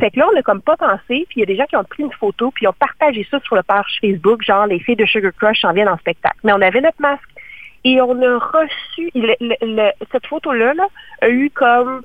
Fait 0.00 0.10
que 0.10 0.18
là, 0.18 0.26
on 0.28 0.34
n'a 0.34 0.42
comme 0.42 0.60
pas 0.60 0.76
pensé, 0.76 1.24
puis 1.28 1.36
il 1.36 1.40
y 1.40 1.42
a 1.42 1.46
des 1.46 1.56
gens 1.56 1.66
qui 1.66 1.76
ont 1.76 1.84
pris 1.84 2.02
une 2.02 2.12
photo, 2.12 2.50
puis 2.50 2.66
ont 2.66 2.72
partagé 2.72 3.26
ça 3.30 3.38
sur 3.40 3.54
le 3.54 3.62
page 3.62 3.98
Facebook, 4.00 4.42
genre 4.42 4.66
les 4.66 4.80
filles 4.80 4.96
de 4.96 5.06
Sugar 5.06 5.32
Crush 5.38 5.60
s'en 5.60 5.72
viennent 5.72 5.88
en 5.88 5.98
spectacle. 5.98 6.38
Mais 6.42 6.52
on 6.52 6.60
avait 6.60 6.80
notre 6.80 7.00
masque. 7.00 7.28
Et 7.84 8.00
on 8.00 8.20
a 8.22 8.38
reçu, 8.38 9.10
cette 10.10 10.26
photo-là 10.26 10.74
là, 10.74 10.86
a 11.20 11.28
eu 11.28 11.50
comme 11.50 12.02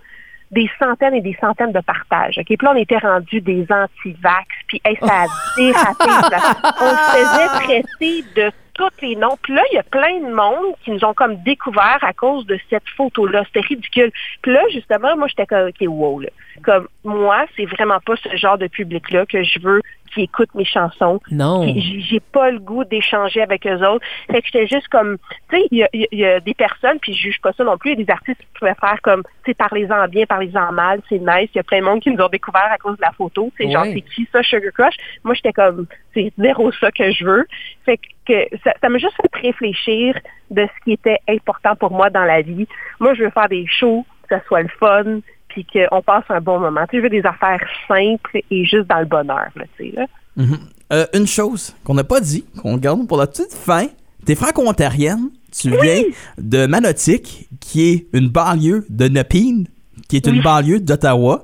des 0.51 0.69
centaines 0.79 1.13
et 1.13 1.21
des 1.21 1.37
centaines 1.39 1.71
de 1.71 1.81
partages. 1.81 2.37
OK? 2.37 2.45
Puis 2.45 2.57
là, 2.61 2.71
on 2.73 2.77
était 2.77 2.97
rendu 2.97 3.41
des 3.41 3.65
anti-vax, 3.69 4.47
puis 4.67 4.81
hey, 4.83 4.97
ça 5.01 5.23
a 5.23 5.27
dérapé. 5.57 6.07
là. 6.31 6.39
On 6.81 6.89
se 6.89 7.17
faisait 7.17 7.47
traiter 7.63 8.23
de 8.35 8.51
tous 8.73 8.89
les 9.01 9.15
noms. 9.15 9.37
Puis 9.41 9.53
là, 9.53 9.61
il 9.71 9.75
y 9.75 9.77
a 9.77 9.83
plein 9.83 10.19
de 10.21 10.33
monde 10.33 10.73
qui 10.83 10.91
nous 10.91 11.03
ont 11.03 11.13
comme 11.13 11.35
découvert 11.43 11.99
à 12.01 12.13
cause 12.13 12.45
de 12.45 12.57
cette 12.69 12.87
photo-là. 12.95 13.43
C'était 13.47 13.67
ridicule. 13.67 14.11
Puis 14.41 14.53
là, 14.53 14.61
justement, 14.71 15.17
moi, 15.17 15.27
j'étais 15.27 15.45
comme, 15.45 15.67
OK, 15.67 15.81
wow, 15.81 16.21
là. 16.21 16.29
Comme, 16.63 16.87
moi, 17.03 17.45
c'est 17.55 17.65
vraiment 17.65 17.99
pas 18.05 18.15
ce 18.15 18.35
genre 18.37 18.57
de 18.57 18.67
public-là 18.67 19.25
que 19.25 19.43
je 19.43 19.59
veux 19.59 19.81
qui 20.13 20.21
écoute 20.23 20.49
mes 20.55 20.65
chansons. 20.65 21.19
Non. 21.31 21.65
J'ai 21.75 22.19
pas 22.19 22.51
le 22.51 22.59
goût 22.59 22.83
d'échanger 22.83 23.41
avec 23.41 23.65
eux 23.67 23.85
autres. 23.87 24.05
Fait 24.31 24.41
que 24.41 24.47
j'étais 24.51 24.67
juste 24.67 24.87
comme, 24.89 25.17
tu 25.49 25.57
sais, 25.57 25.67
il 25.71 25.77
y 25.77 25.79
y 25.79 25.83
a- 25.83 25.89
il 26.11 26.19
y 26.19 26.25
a 26.25 26.39
des 26.39 26.53
personnes, 26.53 26.99
puis 26.99 27.13
je 27.13 27.21
juge 27.23 27.41
pas 27.41 27.53
ça 27.53 27.63
non 27.63 27.77
plus, 27.77 27.91
il 27.93 27.99
y 27.99 28.01
a 28.01 28.05
des 28.05 28.11
artistes 28.11 28.39
qui 28.39 28.47
pouvaient 28.59 28.75
faire 28.79 28.99
comme, 29.01 29.23
tu 29.43 29.51
sais, 29.51 29.53
parlez-en 29.53 30.07
bien, 30.07 30.25
parlez-en 30.25 30.71
mal, 30.71 31.01
c'est 31.09 31.19
nice. 31.19 31.49
Il 31.53 31.57
y 31.57 31.59
a 31.59 31.63
plein 31.63 31.79
de 31.79 31.85
monde 31.85 32.01
qui 32.01 32.11
nous 32.11 32.23
ont 32.23 32.29
découvert 32.29 32.67
à 32.71 32.77
cause 32.77 32.97
de 32.97 33.01
la 33.01 33.11
photo. 33.11 33.51
C'est 33.57 33.65
genre, 33.71 33.85
c'est 33.93 34.01
qui 34.01 34.27
ça, 34.31 34.43
Sugar 34.43 34.71
Crush? 34.73 34.95
Moi, 35.23 35.33
j'étais 35.35 35.53
comme, 35.53 35.85
c'est 36.13 36.31
zéro 36.37 36.71
ça 36.73 36.91
que 36.91 37.11
je 37.11 37.23
veux. 37.25 37.45
Fait 37.85 37.97
que 38.25 38.45
ça 38.63 38.73
ça 38.81 38.89
m'a 38.89 38.97
juste 38.97 39.15
fait 39.21 39.41
réfléchir 39.47 40.17
de 40.51 40.65
ce 40.65 40.83
qui 40.83 40.93
était 40.93 41.17
important 41.27 41.75
pour 41.75 41.91
moi 41.91 42.09
dans 42.09 42.23
la 42.25 42.41
vie. 42.41 42.67
Moi, 42.99 43.13
je 43.15 43.23
veux 43.23 43.29
faire 43.31 43.49
des 43.49 43.65
shows, 43.67 44.05
que 44.27 44.35
ça 44.35 44.41
soit 44.47 44.61
le 44.61 44.69
fun, 44.79 45.19
puis 45.63 45.87
qu'on 45.89 46.01
passe 46.01 46.23
un 46.29 46.41
bon 46.41 46.59
moment. 46.59 46.81
Tu 46.89 46.91
sais, 46.91 46.97
je 46.97 47.03
veux 47.03 47.09
des 47.09 47.25
affaires 47.25 47.61
simples 47.87 48.41
et 48.49 48.65
juste 48.65 48.87
dans 48.87 48.99
le 48.99 49.05
bonheur, 49.05 49.47
là, 49.55 49.63
tu 49.77 49.89
sais, 49.89 49.95
là. 49.95 50.05
Mhm. 50.35 50.57
Euh, 50.91 51.05
une 51.13 51.27
chose 51.27 51.75
qu'on 51.83 51.93
n'a 51.93 52.03
pas 52.03 52.19
dit, 52.19 52.45
qu'on 52.61 52.77
garde 52.77 53.07
pour 53.07 53.17
la 53.17 53.27
petite 53.27 53.53
fin. 53.53 53.87
T'es 54.25 54.35
franco-ontarienne. 54.35 55.29
Tu 55.51 55.69
viens 55.81 56.03
de 56.37 56.65
Manotick, 56.65 57.47
qui 57.59 57.89
est 57.89 58.07
une 58.13 58.29
banlieue 58.29 58.85
de 58.89 59.07
Nepean, 59.07 59.63
qui 60.07 60.15
est 60.17 60.25
une 60.27 60.35
Oui. 60.37 60.41
banlieue 60.41 60.79
d'Ottawa. 60.79 61.43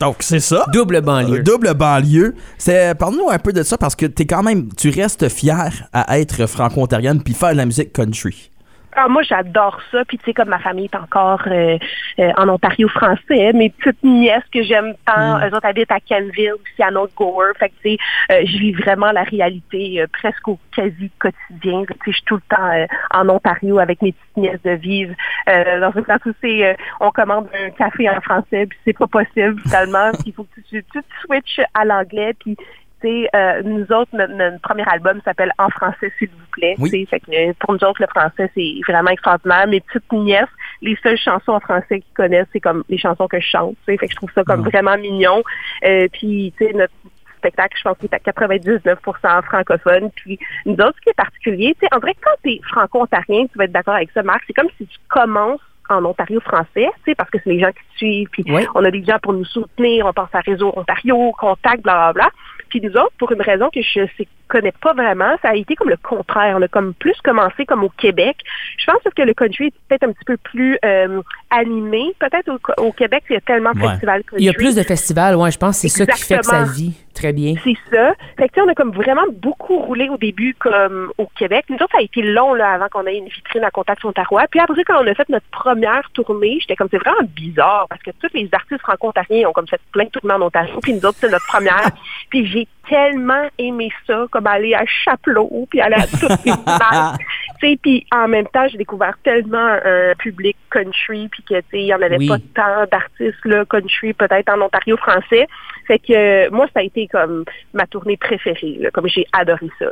Donc, 0.00 0.16
c'est 0.20 0.40
ça. 0.40 0.64
Double 0.72 1.00
banlieue. 1.00 1.38
Euh, 1.38 1.42
double 1.42 1.74
banlieue. 1.74 2.34
C'est, 2.58 2.96
parle-nous 2.98 3.28
un 3.30 3.38
peu 3.38 3.52
de 3.52 3.62
ça 3.62 3.78
parce 3.78 3.94
que 3.94 4.06
t'es 4.06 4.26
quand 4.26 4.42
même, 4.42 4.68
tu 4.74 4.90
restes 4.90 5.28
fier 5.28 5.88
à 5.92 6.18
être 6.18 6.46
franco-ontarienne 6.46 7.22
puis 7.22 7.34
faire 7.34 7.52
de 7.52 7.56
la 7.56 7.66
musique 7.66 7.92
country. 7.92 8.50
Ah, 8.94 9.08
moi, 9.08 9.22
j'adore 9.22 9.80
ça. 9.90 10.04
Puis, 10.04 10.18
tu 10.18 10.24
sais, 10.26 10.34
comme 10.34 10.50
ma 10.50 10.58
famille 10.58 10.84
est 10.84 10.94
encore 10.94 11.42
euh, 11.46 11.78
euh, 12.18 12.30
en 12.36 12.48
Ontario 12.48 12.88
français, 12.88 13.52
mes 13.54 13.70
petites 13.70 14.02
nièces 14.02 14.44
que 14.52 14.62
j'aime 14.62 14.94
tant, 15.06 15.38
eux 15.40 15.54
autres 15.54 15.66
habitent 15.66 15.90
à 15.90 16.00
Canville, 16.00 16.52
aussi 16.54 16.82
à 16.82 16.90
North 16.90 17.12
Gower. 17.16 17.52
Fait 17.58 17.70
que, 17.70 17.74
tu 17.82 17.90
sais, 17.90 17.98
euh, 18.30 18.42
je 18.44 18.58
vis 18.58 18.72
vraiment 18.72 19.10
la 19.12 19.22
réalité 19.22 20.02
euh, 20.02 20.06
presque 20.12 20.46
au 20.46 20.58
quasi 20.76 21.10
quotidien. 21.18 21.84
Tu 21.84 21.94
sais, 21.94 21.98
je 22.06 22.12
suis 22.12 22.24
tout 22.24 22.36
le 22.36 22.56
temps 22.56 22.70
euh, 22.70 22.86
en 23.14 23.28
Ontario 23.30 23.78
avec 23.78 24.02
mes 24.02 24.12
petites 24.12 24.36
nièces 24.36 24.62
de 24.62 24.72
vivre. 24.72 25.14
Euh, 25.48 25.80
dans 25.80 25.98
un 25.98 26.02
temps 26.02 26.18
où 26.26 26.32
c'est, 26.42 26.66
euh, 26.66 26.74
on 27.00 27.10
commande 27.10 27.48
un 27.54 27.70
café 27.70 28.10
en 28.10 28.20
français, 28.20 28.66
puis 28.66 28.78
c'est 28.84 28.98
pas 28.98 29.06
possible, 29.06 29.60
finalement. 29.62 30.12
Puis 30.22 30.24
il 30.26 30.34
faut 30.34 30.44
que 30.44 30.60
tu, 30.68 30.84
tu 30.84 30.84
te 30.84 30.98
switches 31.24 31.60
à 31.74 31.84
l'anglais, 31.84 32.34
puis 32.38 32.56
euh, 33.04 33.62
nous 33.64 33.84
autres, 33.92 34.10
notre, 34.12 34.34
notre 34.34 34.60
premier 34.60 34.84
album 34.88 35.20
s'appelle 35.24 35.52
En 35.58 35.68
français, 35.70 36.12
s'il 36.18 36.28
vous 36.28 36.46
plaît. 36.52 36.74
Oui. 36.78 37.06
Fait 37.06 37.20
que 37.20 37.52
pour 37.54 37.72
nous 37.72 37.84
autres, 37.84 38.00
le 38.00 38.06
français, 38.08 38.50
c'est 38.54 38.80
vraiment 38.86 39.10
extraordinaire. 39.10 39.66
Mes 39.66 39.80
petites 39.80 40.10
nièces, 40.12 40.48
les 40.80 40.96
seules 41.02 41.18
chansons 41.18 41.52
en 41.52 41.60
français 41.60 42.00
qu'ils 42.00 42.14
connaissent, 42.14 42.48
c'est 42.52 42.60
comme 42.60 42.84
les 42.88 42.98
chansons 42.98 43.28
que 43.28 43.40
je 43.40 43.46
chante. 43.46 43.76
Fait 43.86 43.96
que 43.96 44.06
je 44.08 44.16
trouve 44.16 44.30
ça 44.34 44.44
comme 44.44 44.62
vraiment 44.62 44.96
mignon. 44.96 45.42
Euh, 45.84 46.08
puis, 46.12 46.52
tu 46.58 46.66
sais, 46.66 46.72
notre 46.72 46.92
spectacle, 47.38 47.76
je 47.76 47.82
pense 47.82 47.98
qu'il 47.98 48.08
est 48.10 48.14
à 48.14 48.18
99% 48.18 49.42
francophone. 49.42 50.10
Puis 50.14 50.38
nous 50.66 50.74
autres, 50.74 50.94
ce 50.96 51.00
qui 51.00 51.10
est 51.10 51.14
particulier, 51.14 51.74
tu 51.74 51.86
sais, 51.86 51.94
en 51.94 51.98
vrai, 51.98 52.14
quand 52.22 52.34
tu 52.44 52.52
es 52.52 52.60
franco-ontarien, 52.70 53.46
tu 53.46 53.58
vas 53.58 53.64
être 53.64 53.72
d'accord 53.72 53.94
avec 53.94 54.10
ça, 54.12 54.22
Marc, 54.22 54.44
c'est 54.46 54.52
comme 54.52 54.70
si 54.78 54.86
tu 54.86 54.98
commences 55.08 55.60
en 55.90 56.04
Ontario 56.04 56.40
français, 56.40 56.66
tu 56.76 57.02
sais, 57.06 57.14
parce 57.14 57.28
que 57.30 57.38
c'est 57.42 57.50
les 57.50 57.60
gens 57.60 57.68
qui 57.68 57.74
te 57.92 57.96
suivent, 57.98 58.28
puis 58.30 58.44
Oui. 58.48 58.66
on 58.74 58.84
a 58.84 58.90
des 58.90 59.04
gens 59.04 59.18
pour 59.22 59.32
nous 59.32 59.44
soutenir, 59.44 60.06
on 60.06 60.12
pense 60.12 60.28
à 60.32 60.40
Réseau 60.40 60.72
Ontario, 60.76 61.32
Contact, 61.38 61.82
bla 61.82 61.94
bla 61.94 62.12
bla. 62.12 62.30
Puis 62.68 62.80
nous 62.80 62.92
autres, 62.92 63.12
pour 63.18 63.30
une 63.32 63.42
raison 63.42 63.68
que 63.68 63.82
je 63.82 64.00
ne 64.00 64.06
connais 64.48 64.72
pas 64.80 64.94
vraiment, 64.94 65.36
ça 65.42 65.50
a 65.50 65.54
été 65.56 65.74
comme 65.74 65.90
le 65.90 65.98
contraire. 65.98 66.56
On 66.58 66.62
a 66.62 66.68
comme 66.68 66.94
plus 66.94 67.12
commencé 67.22 67.66
comme 67.66 67.84
au 67.84 67.90
Québec. 67.90 68.36
Je 68.78 68.86
pense 68.86 69.02
que 69.14 69.20
le 69.22 69.34
country 69.34 69.66
est 69.66 69.74
peut-être 69.88 70.04
un 70.04 70.12
petit 70.12 70.24
peu 70.24 70.38
plus 70.38 70.78
euh, 70.82 71.20
animé. 71.50 72.14
Peut-être 72.18 72.48
au, 72.50 72.82
au 72.82 72.92
Québec, 72.92 73.24
il 73.28 73.34
y 73.34 73.36
a 73.36 73.40
tellement 73.42 73.72
de 73.72 73.80
Ouais. 73.80 73.88
festivals 73.90 74.22
country. 74.22 74.36
Il 74.42 74.46
y 74.46 74.48
a 74.48 74.54
plus 74.54 74.74
de 74.74 74.82
festivals, 74.82 75.36
ouais, 75.36 75.50
je 75.50 75.58
pense 75.58 75.82
que 75.82 75.88
c'est 75.88 76.04
ça 76.06 76.06
qui 76.06 76.22
fait 76.22 76.38
que 76.38 76.46
ça 76.46 76.64
vit 76.64 76.94
très 77.12 77.32
bien. 77.32 77.54
C'est 77.62 77.76
ça. 77.90 78.14
Fait 78.36 78.48
que, 78.48 78.54
tu 78.54 78.60
sais, 78.60 78.66
on 78.66 78.68
a 78.68 78.74
comme 78.74 78.92
vraiment 78.92 79.24
beaucoup 79.32 79.78
roulé 79.78 80.08
au 80.08 80.16
début 80.16 80.54
comme 80.58 81.12
au 81.18 81.26
Québec. 81.38 81.64
Nous 81.68 81.76
autres, 81.76 81.92
ça 81.92 81.98
a 81.98 82.02
été 82.02 82.22
long 82.22 82.54
là, 82.54 82.72
avant 82.72 82.88
qu'on 82.88 83.06
ait 83.06 83.16
une 83.16 83.28
vitrine 83.28 83.64
à 83.64 83.70
Contact 83.70 84.04
Ontario. 84.04 84.38
Puis 84.50 84.60
après, 84.60 84.84
quand 84.84 85.02
on 85.02 85.06
a 85.06 85.14
fait 85.14 85.28
notre 85.28 85.46
première 85.50 86.10
tournée, 86.12 86.58
j'étais 86.60 86.76
comme, 86.76 86.88
c'est 86.90 86.98
vraiment 86.98 87.26
bizarre 87.34 87.86
parce 87.88 88.02
que 88.02 88.10
tous 88.20 88.32
les 88.34 88.48
artistes 88.52 88.80
franco-ontariens 88.82 89.48
ont 89.48 89.52
comme 89.52 89.68
fait 89.68 89.80
plein 89.92 90.04
de 90.04 90.10
tournées 90.10 90.34
en 90.34 90.42
Ontario. 90.42 90.78
Puis 90.82 90.94
nous 90.94 91.04
autres, 91.06 91.18
c'est 91.20 91.30
notre 91.30 91.46
première. 91.46 91.90
puis 92.30 92.46
j'ai 92.46 92.68
tellement 92.88 93.48
aimé 93.58 93.90
ça, 94.06 94.26
comme 94.30 94.46
aller 94.46 94.74
à 94.74 94.84
Chapelot, 94.86 95.66
puis 95.70 95.80
aller 95.80 95.96
à 95.96 96.06
toutes 96.06 96.44
les 96.44 96.52
sais, 97.62 97.78
puis 97.80 98.06
en 98.12 98.28
même 98.28 98.46
temps, 98.48 98.66
j'ai 98.68 98.78
découvert 98.78 99.16
tellement 99.22 99.78
un 99.84 100.14
public 100.18 100.56
country, 100.70 101.28
puis 101.28 101.42
que, 101.44 101.54
il 101.72 101.86
y 101.86 101.94
en 101.94 102.02
avait 102.02 102.18
Oui. 102.18 102.28
pas 102.28 102.38
tant 102.54 102.84
d'artistes 102.90 103.44
là, 103.44 103.64
country, 103.64 104.12
peut-être 104.12 104.48
en 104.50 104.60
Ontario 104.60 104.96
français. 104.96 105.46
Fait 105.86 105.98
que 105.98 106.50
moi, 106.50 106.66
ça 106.74 106.80
a 106.80 106.82
été 106.82 107.06
comme 107.08 107.44
ma 107.72 107.86
tournée 107.86 108.16
préférée, 108.16 108.78
là, 108.80 108.90
comme 108.90 109.08
j'ai 109.08 109.26
adoré 109.32 109.70
ça. 109.78 109.86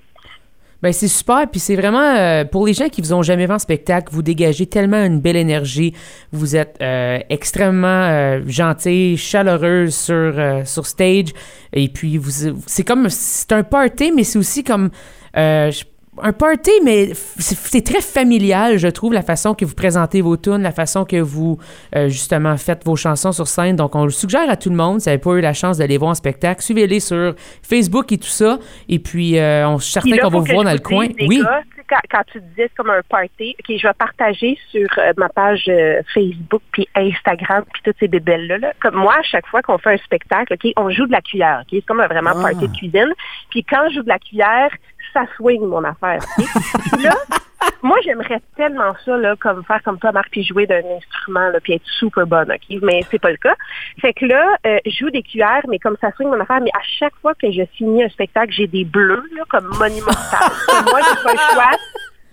Ben 0.83 0.93
c'est 0.95 1.09
super, 1.09 1.47
puis 1.51 1.61
c'est 1.61 1.77
vraiment 1.77 2.01
euh, 2.17 2.45
pour 2.45 2.67
les 2.67 2.73
gens 2.73 2.89
qui 2.89 3.03
vous 3.03 3.13
ont 3.13 3.23
jamais 3.23 3.47
vu 3.47 3.53
en 3.53 3.59
spectacle, 3.59 4.09
vous 4.13 4.23
dégagez 4.23 4.65
tellement 4.67 5.05
une 5.05 5.21
belle 5.21 5.37
énergie, 5.37 5.93
vous 6.33 6.57
êtes 6.57 6.77
euh, 6.81 7.19
extrêmement 7.29 7.87
euh, 8.09 8.41
gentil, 8.47 9.19
chaleureuse 9.19 9.95
sur 9.95 10.15
euh, 10.15 10.65
sur 10.65 10.87
stage, 10.87 11.29
et 11.75 11.89
puis 11.89 12.17
vous 12.17 12.31
c'est 12.67 12.83
comme 12.85 13.09
c'est 13.11 13.53
un 13.53 13.63
party, 13.63 14.11
mais 14.17 14.25
c'est 14.25 14.39
aussi 14.39 14.65
comme 14.65 14.89
je- 15.35 15.85
un 16.19 16.33
party, 16.33 16.71
mais 16.85 17.11
c'est 17.15 17.85
très 17.85 18.01
familial, 18.01 18.79
je 18.79 18.89
trouve, 18.89 19.13
la 19.13 19.23
façon 19.23 19.55
que 19.55 19.65
vous 19.65 19.75
présentez 19.75 20.21
vos 20.21 20.37
tunes, 20.37 20.63
la 20.63 20.73
façon 20.73 21.05
que 21.05 21.21
vous, 21.21 21.59
euh, 21.95 22.09
justement, 22.09 22.57
faites 22.57 22.85
vos 22.85 22.97
chansons 22.97 23.33
sur 23.33 23.47
scène. 23.47 23.77
Donc, 23.77 23.95
on 23.95 24.05
le 24.05 24.11
suggère 24.11 24.51
à 24.51 24.57
tout 24.57 24.71
le 24.71 24.77
monde. 24.77 25.01
Si 25.01 25.05
vous 25.05 25.11
n'avez 25.11 25.23
pas 25.23 25.31
eu 25.33 25.41
la 25.41 25.53
chance 25.55 25.79
d'aller 25.79 25.99
voir 25.99 26.11
en 26.11 26.15
spectacle, 26.15 26.63
suivez-les 26.63 27.01
sur 27.01 27.35
Facebook 27.63 28.11
et 28.13 28.19
tout 28.19 28.27
ça. 28.27 28.59
Et 28.89 28.99
puis, 28.99 29.39
euh, 29.39 29.69
on 29.69 29.77
Puis 29.77 29.87
certain 29.87 30.17
qu'on 30.19 30.29
va 30.31 30.39
vous 30.41 30.45
voir 30.45 30.65
dans 30.65 30.73
le 30.73 30.79
coin. 30.79 31.07
Oui. 31.21 31.41
gars, 31.43 31.63
quand, 31.89 32.01
quand 32.11 32.23
tu 32.33 32.41
disais 32.41 32.69
c'est 32.69 32.75
comme 32.77 32.91
un 32.91 33.03
party, 33.09 33.57
ok, 33.59 33.77
je 33.77 33.87
vais 33.87 33.95
partager 33.95 34.57
sur 34.71 34.87
euh, 34.99 35.13
ma 35.17 35.29
page 35.29 35.65
euh, 35.69 36.01
Facebook 36.15 36.63
puis 36.73 36.89
Instagram 36.95 37.65
puis 37.73 37.83
toutes 37.85 37.97
ces 37.99 38.07
bébelles 38.09 38.47
là, 38.47 38.59
là. 38.59 38.73
Comme 38.81 38.95
moi, 38.95 39.15
à 39.19 39.23
chaque 39.23 39.47
fois 39.49 39.61
qu'on 39.63 39.77
fait 39.79 39.95
un 39.95 39.99
spectacle, 39.99 40.55
ok, 40.55 40.73
on 40.77 40.91
joue 40.91 41.07
de 41.07 41.13
la 41.13 41.21
cuillère, 41.21 41.63
ok, 41.63 41.69
c'est 41.73 41.87
comme 41.87 42.01
un 42.01 42.07
vraiment 42.07 42.31
Ah. 42.37 42.43
party 42.43 42.69
de 42.69 42.77
cuisine. 42.77 43.13
Puis 43.51 43.65
quand 43.65 43.89
je 43.89 43.97
joue 43.97 44.03
de 44.03 44.09
la 44.09 44.19
cuillère, 44.21 44.71
ça 45.13 45.23
swing 45.37 45.63
mon 45.67 45.83
affaire. 45.85 46.21
Puis 46.37 47.03
là, 47.03 47.15
moi 47.83 47.97
j'aimerais 48.05 48.41
tellement 48.57 48.95
ça 49.05 49.17
là, 49.17 49.35
comme 49.41 49.65
faire 49.65 49.83
comme 49.85 49.99
toi, 49.99 50.13
Marc, 50.13 50.29
puis 50.31 50.45
jouer 50.45 50.67
d'un 50.67 50.83
instrument 50.97 51.49
là, 51.51 51.59
puis 51.63 51.75
être 51.75 51.87
super 51.99 52.27
bonne, 52.27 52.51
ok, 52.53 52.79
mais 52.83 53.01
c'est 53.11 53.19
pas 53.21 53.31
le 53.31 53.37
cas. 53.37 53.55
Fait 54.01 54.13
que 54.13 54.27
là, 54.27 54.57
euh, 54.67 54.79
je 54.87 54.91
joue 54.91 55.11
des 55.11 55.23
cuillères, 55.23 55.63
mais 55.69 55.79
comme 55.79 55.97
ça 56.01 56.11
swing 56.17 56.29
mon 56.29 56.41
affaire, 56.41 56.61
mais 56.61 56.71
à 56.75 56.83
chaque 56.99 57.15
fois 57.21 57.35
que 57.35 57.51
je 57.51 57.63
finis 57.77 58.05
un 58.05 58.09
spectacle, 58.09 58.53
j'ai 58.53 58.67
des 58.67 58.85
bleus, 58.85 59.25
là, 59.37 59.43
comme 59.49 59.67
monumentales. 59.79 60.51
Puis 60.69 60.91
moi, 60.91 61.01
j'ai 61.09 61.23
pas 61.23 61.33
le 61.33 61.55
choix 61.55 61.71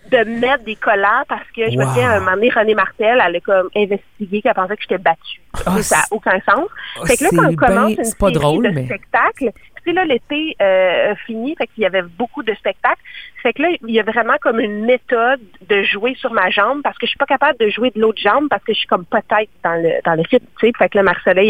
de 0.10 0.24
mettre 0.40 0.64
des 0.64 0.78
collants 0.78 1.24
parce 1.28 1.44
que 1.54 1.70
je 1.70 1.76
me 1.78 1.84
Wow. 1.84 1.90
souviens, 1.90 2.10
à 2.12 2.16
un 2.16 2.20
moment 2.20 2.32
donné, 2.36 2.50
René 2.50 2.76
Martel, 2.76 3.22
elle 3.26 3.36
a 3.36 3.40
comme 3.42 3.70
investigué 3.76 4.42
qu'elle 4.42 4.54
pensait 4.54 4.78
que 4.78 4.82
j'étais 4.84 4.98
battue. 4.98 5.42
Ah, 5.66 5.82
ça 5.82 5.98
n'a 5.98 6.04
aucun 6.12 6.40
sens. 6.50 6.70
Ah, 7.02 7.06
Fait 7.06 7.18
que 7.18 7.24
là, 7.26 7.30
quand 7.32 7.44
on 7.44 7.54
ben- 7.54 7.56
commence 7.58 7.92
une 7.92 7.96
pas 8.18 8.28
série 8.28 8.34
drôle, 8.34 8.64
de 8.64 8.70
mais- 8.70 8.86
spectacles, 8.86 9.52
tu 9.88 9.94
sais, 9.94 9.96
là, 9.96 10.06
l'été 10.06 10.56
euh, 10.62 11.16
fini, 11.26 11.56
fait 11.56 11.68
qu'il 11.68 11.84
y 11.84 11.86
avait 11.86 12.02
beaucoup 12.02 12.44
de 12.44 12.54
spectacles. 12.56 13.02
Fait 13.48 13.54
que 13.54 13.62
là, 13.62 13.70
il 13.88 13.92
y 13.96 14.00
a 14.02 14.04
vraiment 14.04 14.34
comme 14.42 14.60
une 14.60 14.84
méthode 14.84 15.40
de 15.70 15.82
jouer 15.84 16.16
sur 16.20 16.34
ma 16.34 16.50
jambe 16.50 16.82
parce 16.84 16.98
que 16.98 17.06
je 17.06 17.12
suis 17.12 17.18
pas 17.18 17.26
capable 17.26 17.58
de 17.60 17.70
jouer 17.70 17.92
de 17.96 18.02
l'autre 18.02 18.20
jambe 18.22 18.50
parce 18.50 18.62
que 18.66 18.74
je 18.74 18.80
suis 18.80 18.88
comme 18.88 19.06
peut-être 19.06 19.50
dans 19.64 19.82
le 19.82 20.02
dans 20.04 20.16
le 20.16 20.24
rythme, 20.30 20.46
tu 20.60 20.68
sais. 20.68 20.74
Fait 20.78 20.90
que 20.90 20.98
là, 20.98 21.14
elle, 21.26 21.46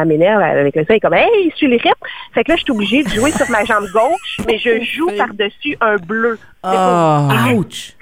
elle 0.00 0.08
m'énerve 0.08 0.42
avec 0.42 0.74
le 0.74 0.82
ça, 0.82 0.86
elle 0.90 0.96
est 0.96 1.00
comme, 1.00 1.14
hey, 1.14 1.52
suis 1.54 1.68
les 1.68 1.76
rythmes. 1.76 2.06
Fait 2.34 2.42
que 2.42 2.50
là, 2.50 2.56
je 2.56 2.62
suis 2.64 2.72
obligée 2.72 3.04
de 3.04 3.08
jouer 3.10 3.30
sur 3.30 3.48
ma 3.50 3.64
jambe 3.64 3.86
gauche, 3.92 4.40
mais 4.48 4.58
je 4.58 4.82
joue 4.96 5.10
par-dessus 5.16 5.76
un 5.80 5.94
bleu. 5.96 6.38
C'est 6.64 6.70
Ah. 6.74 7.28
pour- 7.50 7.58
Ouch! 7.58 7.92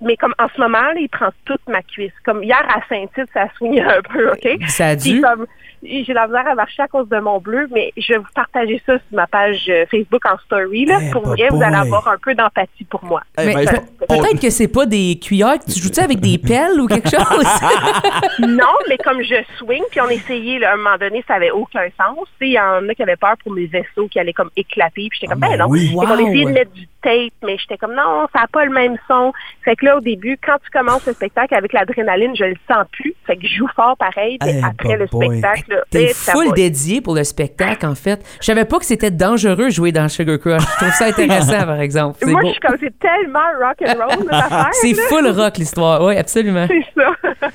mais 0.00 0.16
comme 0.16 0.34
en 0.38 0.46
ce 0.54 0.58
moment, 0.60 0.78
là, 0.80 0.94
il 0.98 1.08
prend 1.08 1.28
toute 1.44 1.60
ma 1.68 1.82
cuisse. 1.82 2.12
Comme 2.24 2.42
hier 2.44 2.62
à 2.68 2.80
Saint-Tite, 2.88 3.28
ça 3.34 3.46
swing 3.58 3.80
un 3.82 4.00
peu, 4.02 4.30
OK? 4.32 4.48
Ça 4.68 4.88
a 4.88 4.96
Puis 4.96 5.14
dû? 5.14 5.20
comme 5.20 5.46
j'ai 5.82 6.12
la 6.14 6.26
misère 6.26 6.46
à 6.48 6.54
marcher 6.54 6.82
à 6.82 6.88
cause 6.88 7.08
de 7.10 7.18
mon 7.18 7.38
bleu, 7.40 7.66
mais 7.70 7.92
je 7.96 8.12
vais 8.14 8.18
vous 8.18 8.26
partager 8.34 8.80
ça 8.86 8.94
sur 8.98 9.16
ma 9.16 9.26
page 9.26 9.66
euh, 9.68 9.84
Facebook 9.90 10.22
en 10.26 10.38
story. 10.46 10.86
Là. 10.86 10.98
Eh, 11.02 11.10
pour 11.10 11.26
vrai, 11.26 11.48
vous 11.50 11.62
allez 11.62 11.76
boy. 11.76 11.86
avoir 11.86 12.08
un 12.08 12.16
peu 12.22 12.34
d'empathie 12.34 12.84
pour 12.84 13.04
moi. 13.04 13.22
Eh 13.40 13.46
Mais 13.46 13.54
ben, 13.66 13.80
on- 14.08 14.16
peut-être 14.20 14.40
que 14.40 14.50
c'est 14.50 14.68
pas 14.68 14.86
des 14.86 15.18
cuillères. 15.20 15.58
Tu 15.66 15.80
joues-tu 15.80 16.00
avec 16.00 16.20
des 16.20 16.38
pelles 16.38 16.80
ou 16.80 16.86
quelque 16.86 17.08
chose? 17.10 17.20
non, 18.40 18.64
mais 18.88 18.98
comme 18.98 19.22
je 19.22 19.34
swing, 19.58 19.82
puis 19.90 20.00
on 20.00 20.08
essayait, 20.08 20.58
là, 20.58 20.70
à 20.70 20.74
un 20.74 20.76
moment 20.76 20.96
donné, 20.98 21.24
ça 21.26 21.34
avait 21.34 21.50
aucun 21.50 21.84
sens. 21.98 22.26
Il 22.40 22.48
y 22.52 22.58
en 22.60 22.88
a 22.88 22.94
qui 22.94 23.02
avaient 23.02 23.16
peur 23.16 23.34
pour 23.42 23.52
mes 23.52 23.66
vaisseaux 23.66 24.08
qui 24.08 24.18
allaient 24.18 24.32
comme 24.32 24.50
éclater, 24.56 25.08
puis 25.10 25.18
j'étais 25.20 25.26
comme, 25.32 25.42
Ah, 25.44 25.48
ben 25.48 25.58
ben 25.58 25.64
non. 25.64 25.70
oui. 25.70 25.90
Wow. 25.94 26.04
essayait 26.14 26.44
de 26.44 26.50
mettre 26.50 26.72
du 26.72 26.86
tape, 27.02 27.32
mais 27.44 27.56
j'étais 27.58 27.76
comme, 27.78 27.94
non, 27.94 28.26
ça 28.32 28.40
n'a 28.40 28.46
pas 28.52 28.64
le 28.64 28.72
même 28.72 28.96
son. 29.08 29.32
Fait 29.64 29.76
que 29.76 29.84
là, 29.86 29.96
au 29.96 30.00
début, 30.00 30.38
quand 30.44 30.56
tu 30.64 30.70
commences 30.70 31.06
le 31.06 31.12
spectacle 31.14 31.54
avec 31.54 31.72
l'adrénaline, 31.72 32.34
je 32.36 32.44
le 32.44 32.56
sens 32.70 32.84
plus. 32.92 33.14
Fait 33.26 33.36
que 33.36 33.46
je 33.46 33.56
joue 33.56 33.68
fort 33.74 33.96
pareil, 33.96 34.38
mais 34.44 34.60
Eh, 34.60 34.64
après 34.64 34.96
le 34.96 35.06
boy. 35.06 35.26
spectacle, 35.28 35.64
là, 35.70 35.76
T'es 35.90 36.08
full 36.14 36.52
dédié 36.54 37.00
pour 37.00 37.14
le 37.14 37.24
spectacle, 37.24 37.86
en 37.86 37.94
fait. 37.94 38.20
Je 38.40 38.46
savais 38.46 38.64
pas 38.64 38.78
que 38.78 38.84
c'était 38.86 39.10
dangereux 39.10 39.66
de 39.66 39.70
jouer 39.70 39.92
dans 39.92 40.08
Sugar 40.08 40.38
Crush. 40.38 40.62
Je 40.62 40.76
trouve 40.76 40.90
ça 40.92 41.06
intéressant, 41.06 41.64
par 41.66 41.80
exemple. 41.80 42.09
C'est 42.18 42.26
Moi, 42.26 42.40
beau. 42.40 42.48
je 42.48 42.52
suis 42.52 42.60
comme, 42.60 42.76
c'est 42.80 42.98
tellement 42.98 43.38
rock 43.60 43.76
and 43.86 44.04
roll, 44.04 44.18
cette 44.24 44.32
affaire. 44.32 44.68
C'est 44.72 44.92
là. 44.92 45.02
full 45.08 45.26
rock, 45.28 45.58
l'histoire. 45.58 46.02
Oui, 46.02 46.16
absolument. 46.16 46.66
C'est 46.68 46.84
ça. 47.00 47.10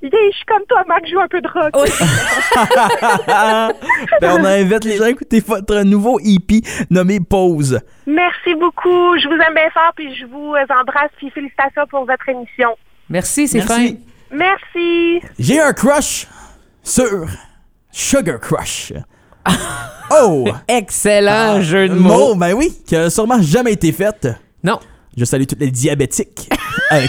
Yeah, 0.00 0.10
je 0.30 0.36
suis 0.36 0.44
comme 0.46 0.62
toi, 0.68 0.84
Marc, 0.86 1.04
je 1.06 1.10
joue 1.12 1.20
un 1.20 1.28
peu 1.28 1.40
de 1.40 1.48
rock. 1.48 1.72
Ben, 4.20 4.36
on 4.40 4.44
invite 4.44 4.84
les 4.84 4.96
gens 4.96 5.04
à 5.04 5.10
écouter 5.10 5.40
votre 5.40 5.82
nouveau 5.82 6.18
EP 6.20 6.60
nommé 6.90 7.20
Pause. 7.20 7.80
Merci 8.06 8.54
beaucoup. 8.54 9.16
Je 9.18 9.28
vous 9.28 9.34
aime 9.34 9.54
bien 9.54 9.70
fort, 9.72 9.92
puis 9.96 10.14
je 10.14 10.26
vous 10.26 10.54
embrasse, 10.80 11.10
puis 11.18 11.30
félicitations 11.30 11.86
pour 11.88 12.04
votre 12.04 12.28
émission. 12.28 12.76
Merci, 13.08 13.48
c'est 13.48 13.60
fin. 13.60 13.78
Merci. 13.78 13.98
Merci. 14.30 15.20
J'ai 15.38 15.60
un 15.60 15.72
crush 15.72 16.26
sur 16.82 17.26
Sugar 17.90 18.38
Crush. 18.40 18.92
Oh! 20.10 20.48
Excellent 20.66 21.60
jeu 21.62 21.88
de 21.88 21.94
Mot, 21.94 22.28
mots. 22.30 22.34
ben 22.34 22.54
oui, 22.54 22.72
qui 22.86 22.96
a 22.96 23.10
sûrement 23.10 23.40
jamais 23.42 23.72
été 23.72 23.92
faite. 23.92 24.28
Non. 24.62 24.78
Je 25.16 25.24
salue 25.24 25.44
tous 25.44 25.56
les 25.58 25.70
diabétiques. 25.70 26.48
Euh. 26.90 27.02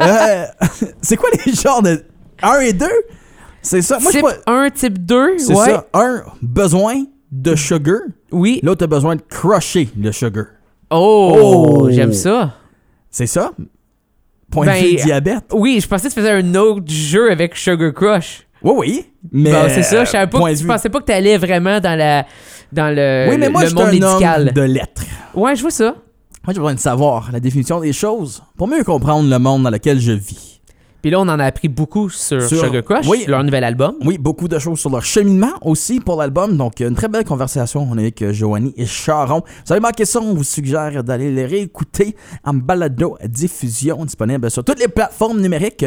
Euh, 0.00 0.44
c'est 1.02 1.16
quoi 1.16 1.28
les 1.44 1.52
genres 1.52 1.82
de 1.82 2.02
1 2.42 2.60
et 2.60 2.72
2? 2.72 2.86
C'est 3.60 3.82
ça. 3.82 3.98
Moi, 3.98 4.10
je 4.10 4.18
type 4.18 4.26
sais 4.26 4.36
pas. 4.46 4.52
1, 4.64 4.70
type 4.70 5.04
2. 5.04 5.38
C'est 5.38 5.54
ouais. 5.54 5.66
ça. 5.66 5.86
Un, 5.92 6.22
besoin 6.40 7.02
de 7.30 7.54
sugar. 7.56 7.98
Oui. 8.32 8.60
L'autre 8.62 8.84
a 8.84 8.86
besoin 8.86 9.16
de 9.16 9.22
crusher 9.22 9.90
le 10.00 10.12
sugar. 10.12 10.46
Oh, 10.90 11.34
Oh. 11.36 11.90
j'aime 11.90 12.14
ça. 12.14 12.54
C'est 13.10 13.26
ça? 13.26 13.52
Point 14.50 14.66
Ben, 14.66 14.82
de 14.82 14.88
vue 14.88 14.94
diabète. 14.96 15.44
Oui, 15.52 15.78
je 15.82 15.88
pensais 15.88 16.08
que 16.08 16.14
tu 16.14 16.20
faisais 16.20 16.30
un 16.30 16.54
autre 16.54 16.90
jeu 16.90 17.30
avec 17.30 17.56
Sugar 17.56 17.92
Crush. 17.92 18.43
Oui, 18.64 18.72
oui. 18.76 19.06
Mais. 19.30 19.52
Bon, 19.52 19.58
c'est 19.68 19.82
ça. 19.82 20.04
Je 20.04 20.10
savais 20.10 20.26
pas 20.26 20.38
que 20.40 20.58
tu 20.58 20.66
pensais 20.66 20.88
pas 20.88 21.00
que 21.00 21.04
tu 21.06 21.12
allais 21.12 21.36
vraiment 21.38 21.78
dans 21.80 21.96
la 21.98 22.24
dans 22.72 22.92
le, 22.94 23.26
Oui, 23.30 23.36
mais 23.38 23.48
moi, 23.50 23.62
le 23.62 23.68
je 23.68 23.74
suis 23.76 23.78
monde 23.78 23.88
un 23.88 23.92
médical. 23.92 24.48
homme 24.48 24.54
de 24.54 24.62
lettres. 24.62 25.02
Ouais, 25.34 25.54
je 25.54 25.62
vois 25.62 25.70
ça. 25.70 25.84
Moi, 26.46 26.52
j'ai 26.52 26.54
besoin 26.54 26.74
de 26.74 26.80
savoir 26.80 27.30
la 27.32 27.40
définition 27.40 27.80
des 27.80 27.92
choses 27.92 28.42
pour 28.56 28.66
mieux 28.68 28.82
comprendre 28.84 29.28
le 29.30 29.38
monde 29.38 29.62
dans 29.62 29.70
lequel 29.70 30.00
je 30.00 30.12
vis. 30.12 30.60
Puis 31.00 31.10
là, 31.10 31.20
on 31.20 31.28
en 31.28 31.38
a 31.38 31.44
appris 31.44 31.68
beaucoup 31.68 32.08
sur, 32.08 32.40
Sur- 32.42 32.64
Sugar 32.64 32.82
Crush, 32.82 33.06
oui. 33.06 33.24
leur 33.28 33.44
nouvel 33.44 33.62
album. 33.64 33.94
Oui, 34.04 34.16
beaucoup 34.16 34.48
de 34.48 34.58
choses 34.58 34.78
sur 34.80 34.88
leur 34.88 35.04
cheminement 35.04 35.52
aussi 35.60 36.00
pour 36.00 36.16
l'album. 36.18 36.56
Donc, 36.56 36.80
une 36.80 36.94
très 36.94 37.08
belle 37.08 37.24
conversation. 37.24 37.86
On 37.90 37.98
est 37.98 38.02
avec 38.02 38.22
euh, 38.22 38.32
Joanie 38.32 38.72
et 38.78 38.86
Charon. 38.86 39.42
Vous 39.66 39.72
avez 39.72 39.80
manqué 39.82 40.06
ça, 40.06 40.18
on 40.20 40.32
vous 40.32 40.44
suggère 40.44 41.04
d'aller 41.04 41.30
les 41.30 41.44
réécouter 41.44 42.16
en 42.42 42.54
balado 42.54 43.18
diffusion 43.26 44.02
disponible 44.06 44.50
sur 44.50 44.64
toutes 44.64 44.80
les 44.80 44.88
plateformes 44.88 45.40
numériques. 45.42 45.84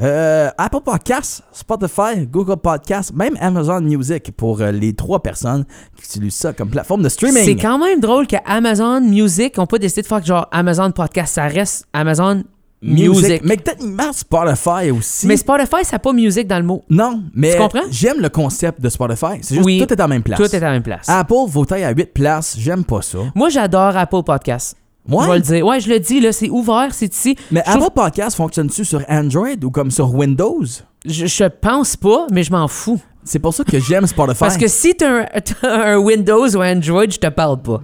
Euh, 0.00 0.48
Apple 0.56 0.80
Podcasts, 0.84 1.42
Spotify, 1.52 2.26
Google 2.26 2.56
Podcasts, 2.56 3.12
même 3.14 3.36
Amazon 3.40 3.80
Music 3.82 4.30
pour 4.36 4.60
euh, 4.60 4.70
les 4.70 4.94
trois 4.94 5.22
personnes 5.22 5.64
qui 5.96 6.04
utilisent 6.04 6.34
ça 6.36 6.52
comme 6.54 6.70
plateforme 6.70 7.02
de 7.02 7.08
streaming. 7.10 7.44
C'est 7.44 7.56
quand 7.56 7.78
même 7.78 8.00
drôle 8.00 8.26
que 8.26 8.36
Amazon 8.46 9.00
Music 9.02 9.58
ont 9.58 9.66
pas 9.66 9.78
décidé 9.78 10.02
de 10.02 10.06
faire 10.06 10.20
que 10.20 10.26
genre 10.26 10.48
Amazon 10.52 10.90
Podcast, 10.90 11.34
ça 11.34 11.44
reste 11.48 11.84
Amazon 11.92 12.42
Music. 12.82 13.42
Mais 13.44 13.58
techniquement, 13.58 14.10
Spotify 14.10 14.90
aussi. 14.90 15.26
Mais 15.26 15.36
Spotify, 15.36 15.84
ça 15.84 15.96
n'a 15.96 15.98
pas 15.98 16.14
music 16.14 16.46
dans 16.46 16.56
le 16.56 16.64
mot. 16.64 16.82
non, 16.88 17.22
mais 17.34 17.52
Tu 17.52 17.58
comprends? 17.58 17.80
j'aime 17.90 18.20
le 18.22 18.30
concept 18.30 18.80
de 18.80 18.88
Spotify. 18.88 19.38
C'est 19.42 19.56
juste 19.56 19.66
Oui. 19.66 19.84
tout 19.86 19.92
est 19.92 20.00
en 20.00 20.08
même 20.08 20.22
place. 20.22 20.38
Tout 20.38 20.44
est 20.46 20.56
à 20.56 20.60
la 20.60 20.70
même 20.70 20.82
place. 20.82 21.06
Apple 21.06 21.34
votait 21.48 21.84
à 21.84 21.90
8 21.90 22.14
places, 22.14 22.56
j'aime 22.58 22.84
pas 22.84 23.02
ça. 23.02 23.18
Moi, 23.34 23.50
j'adore 23.50 23.94
Apple 23.98 24.22
Podcast. 24.24 24.76
Ouais. 25.08 25.24
Je 25.24 25.30
vais 25.30 25.36
le 25.36 25.42
dire. 25.42 25.66
Ouais, 25.66 25.80
je 25.80 25.88
le 25.88 25.98
dis, 25.98 26.20
là, 26.20 26.32
c'est 26.32 26.50
ouvert, 26.50 26.88
c'est 26.92 27.12
ici. 27.14 27.36
Mais 27.50 27.62
trouve- 27.62 27.82
Apple 27.84 27.94
Podcast 27.94 28.36
fonctionne-tu 28.36 28.84
sur 28.84 29.02
Android 29.08 29.48
ou 29.64 29.70
comme 29.70 29.90
sur 29.90 30.14
Windows? 30.14 30.62
Je, 31.06 31.26
je 31.26 31.44
pense 31.44 31.96
pas, 31.96 32.26
mais 32.30 32.42
je 32.42 32.52
m'en 32.52 32.68
fous. 32.68 33.00
C'est 33.24 33.38
pour 33.38 33.52
ça 33.54 33.64
que 33.64 33.78
j'aime 33.78 34.06
Spotify. 34.06 34.38
Parce 34.40 34.56
que 34.56 34.68
si 34.68 34.94
t'as 34.94 35.22
un, 35.22 35.26
un 35.62 35.96
Windows 35.98 36.48
ou 36.56 36.62
Android, 36.62 37.04
je 37.08 37.18
te 37.18 37.26
parle 37.28 37.60
pas. 37.62 37.80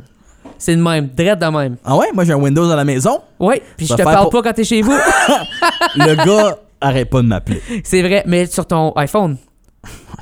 C'est 0.59 0.75
le 0.75 0.83
même, 0.83 1.09
direct 1.09 1.41
de 1.43 1.47
même. 1.47 1.77
Ah 1.85 1.97
ouais, 1.97 2.07
moi 2.15 2.25
j'ai 2.25 2.33
un 2.33 2.37
Windows 2.39 2.67
dans 2.67 2.77
la 2.77 2.85
maison. 2.85 3.21
Ouais, 3.39 3.63
puis 3.77 3.87
je 3.87 3.95
te 3.95 4.03
parle 4.03 4.23
pour- 4.31 4.43
pas 4.43 4.49
quand 4.51 4.55
t'es 4.55 4.65
chez 4.65 4.81
vous. 4.81 4.93
Le 5.97 6.15
gars 6.25 6.59
arrête 6.81 7.11
pas 7.11 7.21
de 7.23 7.27
m'appeler. 7.27 7.63
c'est 7.85 8.01
vrai, 8.03 8.23
mais 8.27 8.47
sur 8.47 8.67
ton 8.67 8.93
iPhone, 8.97 9.37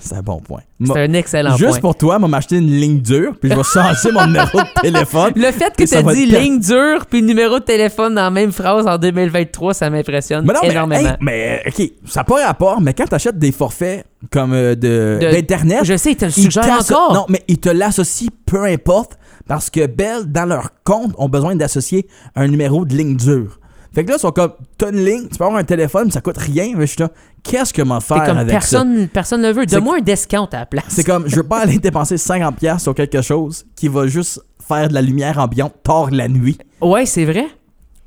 C'est 0.04 0.14
un 0.16 0.22
bon 0.22 0.38
point. 0.38 0.60
c'est 0.84 0.98
un 0.98 1.12
excellent 1.14 1.56
Juste 1.56 1.70
point. 1.70 1.80
pour 1.80 1.96
toi, 1.96 2.18
moi 2.18 2.28
m'acheter 2.28 2.56
une 2.58 2.70
ligne 2.70 3.00
dure, 3.00 3.34
puis 3.40 3.50
je 3.50 3.56
vais 3.56 3.62
changer 3.62 4.12
mon 4.12 4.26
numéro 4.26 4.58
de 4.58 4.80
téléphone. 4.82 5.32
Le 5.36 5.50
fait 5.50 5.74
que 5.76 5.88
t'as 5.88 6.02
va 6.02 6.12
dit 6.14 6.26
ligne 6.26 6.60
dure 6.60 7.06
puis 7.06 7.22
numéro 7.22 7.58
de 7.58 7.64
téléphone 7.64 8.14
dans 8.14 8.22
la 8.22 8.30
même 8.30 8.52
phrase 8.52 8.86
en 8.86 8.98
2023, 8.98 9.72
ça 9.74 9.88
m'impressionne 9.88 10.44
Mais 10.46 10.52
mais, 10.62 10.70
énormément. 10.70 11.08
hey, 11.08 11.16
mais 11.20 11.62
ok, 11.66 11.90
ça 12.06 12.20
n'a 12.20 12.24
pas 12.24 12.46
rapport, 12.46 12.80
mais 12.80 12.92
quand 12.92 13.06
tu 13.06 13.14
achètes 13.14 13.38
des 13.38 13.52
forfaits 13.52 14.04
comme 14.30 14.52
euh, 14.52 14.74
de, 14.74 15.18
d'Internet, 15.20 15.80
je 15.84 15.96
sais, 15.96 16.12
il 16.12 16.16
te 16.16 16.24
le 16.26 16.30
ils 16.36 16.42
suggère 16.42 16.64
t'asso- 16.64 16.92
encore. 16.94 17.14
Non, 17.14 17.26
mais 17.28 17.42
ils 17.48 17.58
te 17.58 17.68
l'associent 17.70 18.28
peu 18.44 18.64
importe, 18.64 19.18
parce 19.48 19.70
que 19.70 19.86
Bell, 19.86 20.24
dans 20.26 20.44
leur 20.46 20.70
compte, 20.84 21.12
ont 21.18 21.28
besoin 21.28 21.56
d'associer 21.56 22.06
un 22.36 22.46
numéro 22.48 22.84
de 22.84 22.94
ligne 22.94 23.16
dure. 23.16 23.58
Fait 23.94 24.04
que 24.04 24.10
là, 24.10 24.16
ils 24.16 24.20
sont 24.20 24.32
comme, 24.32 24.52
t'as 24.76 24.90
une 24.90 25.04
ligne, 25.04 25.28
tu 25.28 25.38
peux 25.38 25.44
avoir 25.44 25.58
un 25.60 25.64
téléphone, 25.64 26.10
ça 26.10 26.20
coûte 26.20 26.36
rien, 26.38 26.72
mais 26.76 26.86
je 26.86 26.92
suis 26.92 27.00
là, 27.00 27.10
qu'est-ce 27.42 27.72
que 27.72 27.82
m'en 27.82 28.00
faire 28.00 28.24
comme 28.24 28.38
avec 28.38 28.50
ça? 28.50 28.58
personne, 28.58 29.08
personne 29.08 29.40
ne 29.42 29.52
veut. 29.52 29.66
Donne-moi 29.66 29.98
un 29.98 30.00
discount 30.00 30.48
à 30.52 30.58
la 30.60 30.66
place. 30.66 30.84
C'est 30.88 31.04
comme, 31.04 31.28
je 31.28 31.36
veux 31.36 31.42
pas 31.44 31.60
aller 31.60 31.78
dépenser 31.78 32.16
50$ 32.16 32.78
sur 32.80 32.94
quelque 32.94 33.22
chose 33.22 33.64
qui 33.76 33.86
va 33.88 34.06
juste 34.08 34.40
faire 34.66 34.88
de 34.88 34.94
la 34.94 35.02
lumière 35.02 35.38
ambiante 35.38 35.74
tard 35.82 36.10
la 36.10 36.26
nuit. 36.28 36.58
Ouais, 36.80 37.06
c'est 37.06 37.24
vrai. 37.24 37.46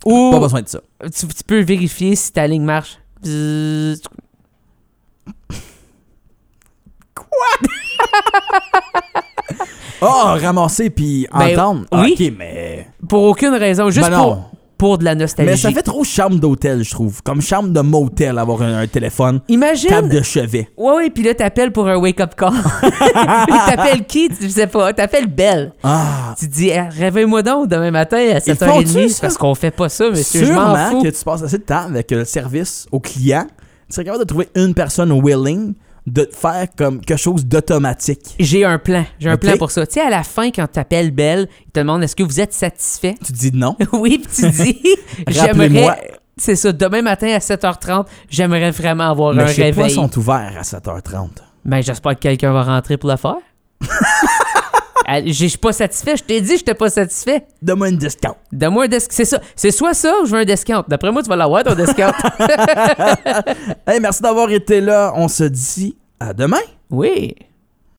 Ou 0.06 0.32
Pas 0.32 0.40
besoin 0.40 0.62
de 0.62 0.68
ça. 0.68 0.80
tu, 1.04 1.28
tu 1.28 1.44
peux 1.46 1.62
vérifier 1.62 2.16
si 2.16 2.32
ta 2.34 2.46
ligne 2.48 2.64
marche. 2.64 2.98
Bzzz. 3.24 4.02
Oh, 10.02 10.06
ramasser 10.42 10.90
puis 10.90 11.28
Ben, 11.34 11.52
entendre. 11.60 11.86
oui. 11.94 12.16
Ok, 12.20 12.34
mais. 12.38 12.88
Pour 13.08 13.24
aucune 13.24 13.54
raison, 13.56 13.90
juste 13.90 14.10
Ben 14.10 14.16
non. 14.18 14.24
pour, 14.36 14.52
pour 14.78 14.98
de 14.98 15.04
la 15.06 15.16
nostalgie. 15.16 15.52
Mais 15.52 15.58
ça 15.58 15.72
fait 15.72 15.82
trop 15.82 16.04
chambre 16.04 16.38
d'hôtel, 16.40 16.84
je 16.84 16.92
trouve. 16.92 17.22
Comme 17.24 17.42
chambre 17.42 17.70
de 17.70 17.82
motel, 17.82 18.38
avoir 18.38 18.62
un, 18.62 18.80
un 18.80 18.88
téléphone. 18.88 19.40
Imagine. 19.48 19.90
Table 19.90 20.10
de 20.10 20.22
chevet. 20.22 20.70
Ouais, 20.78 20.94
ouais, 20.96 21.10
puis 21.10 21.24
là, 21.24 21.34
t'appelles 21.34 21.72
pour 21.72 21.88
un 21.88 21.98
wake-up 21.98 22.36
call. 22.36 22.54
t'appelles 23.68 24.06
qui? 24.06 24.30
Tu 24.30 24.50
sais 24.50 24.68
pas? 24.68 24.94
T'appelles 24.94 25.28
Belle. 25.28 25.74
Ah! 25.84 26.36
Tu 26.38 26.48
dis, 26.48 26.72
Ah, 26.72 26.90
réveille-moi 26.90 27.42
donc 27.44 27.68
demain 27.70 27.92
matin 27.92 28.18
à 28.18 28.22
Ils 28.38 28.38
7h30. 28.54 28.66
font-tu 28.88 29.10
ça? 29.10 29.22
Parce 29.22 29.38
qu'on 29.38 29.56
fait 29.56 29.72
pas 29.72 29.90
ça, 29.90 30.10
monsieur. 30.10 30.46
Je 30.46 30.54
m'en 30.54 30.66
Sûrement 30.76 30.90
fous. 30.92 31.02
que 31.04 31.10
tu 31.10 31.24
passes 31.24 31.44
assez 31.44 31.58
de 31.58 31.64
temps 31.64 31.86
avec 31.86 32.12
le 32.12 32.26
service 32.26 32.88
au 32.92 33.00
client. 33.00 33.46
Tu 33.90 33.94
serais 33.96 34.06
capable 34.06 34.24
de 34.24 34.28
trouver 34.28 34.50
une 34.56 34.74
personne 34.74 35.12
willing 35.12 35.74
de 36.08 36.24
te 36.24 36.36
faire 36.36 36.68
comme 36.78 37.02
quelque 37.02 37.20
chose 37.20 37.46
d'automatique. 37.46 38.36
J'ai 38.40 38.64
un 38.64 38.80
plan. 38.80 39.06
J'ai 39.20 39.30
un 39.30 39.38
plan 39.38 39.58
pour 39.58 39.72
ça. 39.72 39.86
Tu 39.86 39.96
sais, 39.96 40.02
à 40.02 40.10
la 40.10 40.24
fin, 40.24 40.50
quand 40.52 40.66
t'appelles 40.68 41.12
Belle, 41.12 41.48
il 41.66 41.72
te 41.72 41.80
demande 41.82 42.02
est-ce 42.02 42.16
que 42.16 42.24
vous 42.24 42.40
êtes 42.40 42.54
satisfait? 42.54 43.16
Tu 43.24 43.34
dis 43.34 43.52
non. 43.54 43.76
oui, 43.94 44.18
puis 44.18 44.32
tu 44.34 44.50
dis 44.50 44.82
j'aimerais. 45.28 46.12
C'est 46.38 46.56
ça, 46.56 46.72
demain 46.72 47.02
matin 47.02 47.28
à 47.34 47.40
7h30, 47.40 48.06
j'aimerais 48.30 48.72
vraiment 48.72 49.10
avoir 49.10 49.34
Mais 49.34 49.44
un 49.44 49.46
réveil. 49.48 49.90
sont 49.90 50.18
ouverts 50.18 50.54
à 50.58 50.62
7h30. 50.62 51.30
Ben, 51.66 51.82
j'espère 51.82 52.14
que 52.14 52.20
quelqu'un 52.20 52.54
va 52.54 52.64
rentrer 52.64 52.98
pour 52.98 53.10
le 53.10 53.18
faire. 53.18 53.38
Je 55.08 55.32
suis 55.48 55.58
pas 55.58 55.72
satisfait. 55.72 56.18
Je 56.18 56.24
t'ai 56.24 56.42
dit 56.42 56.52
que 56.54 56.58
j'étais 56.58 56.74
pas 56.74 56.90
satisfait. 56.90 57.46
Donne-moi 57.62 57.90
une 57.90 57.98
discount. 57.98 58.36
Donne-moi 58.52 58.86
un 58.86 58.88
discount. 58.88 59.14
C'est 59.16 59.26
ça. 59.26 59.40
C'est 59.56 59.72
soit 59.72 59.94
ça 59.94 60.14
ou 60.22 60.26
je 60.26 60.32
veux 60.32 60.42
un 60.42 60.46
discount. 60.46 60.84
D'après 60.88 61.12
moi, 61.12 61.24
tu 61.24 61.30
vas 61.30 61.36
l'avoir, 61.38 61.64
ton 61.64 61.76
discount. 61.76 62.12
Hey, 63.88 64.00
merci 64.02 64.22
d'avoir 64.22 64.50
été 64.52 64.82
là. 64.82 65.14
On 65.16 65.28
se 65.28 65.46
dit 65.46 65.96
à 66.20 66.34
demain. 66.34 66.60
oui. 66.90 67.36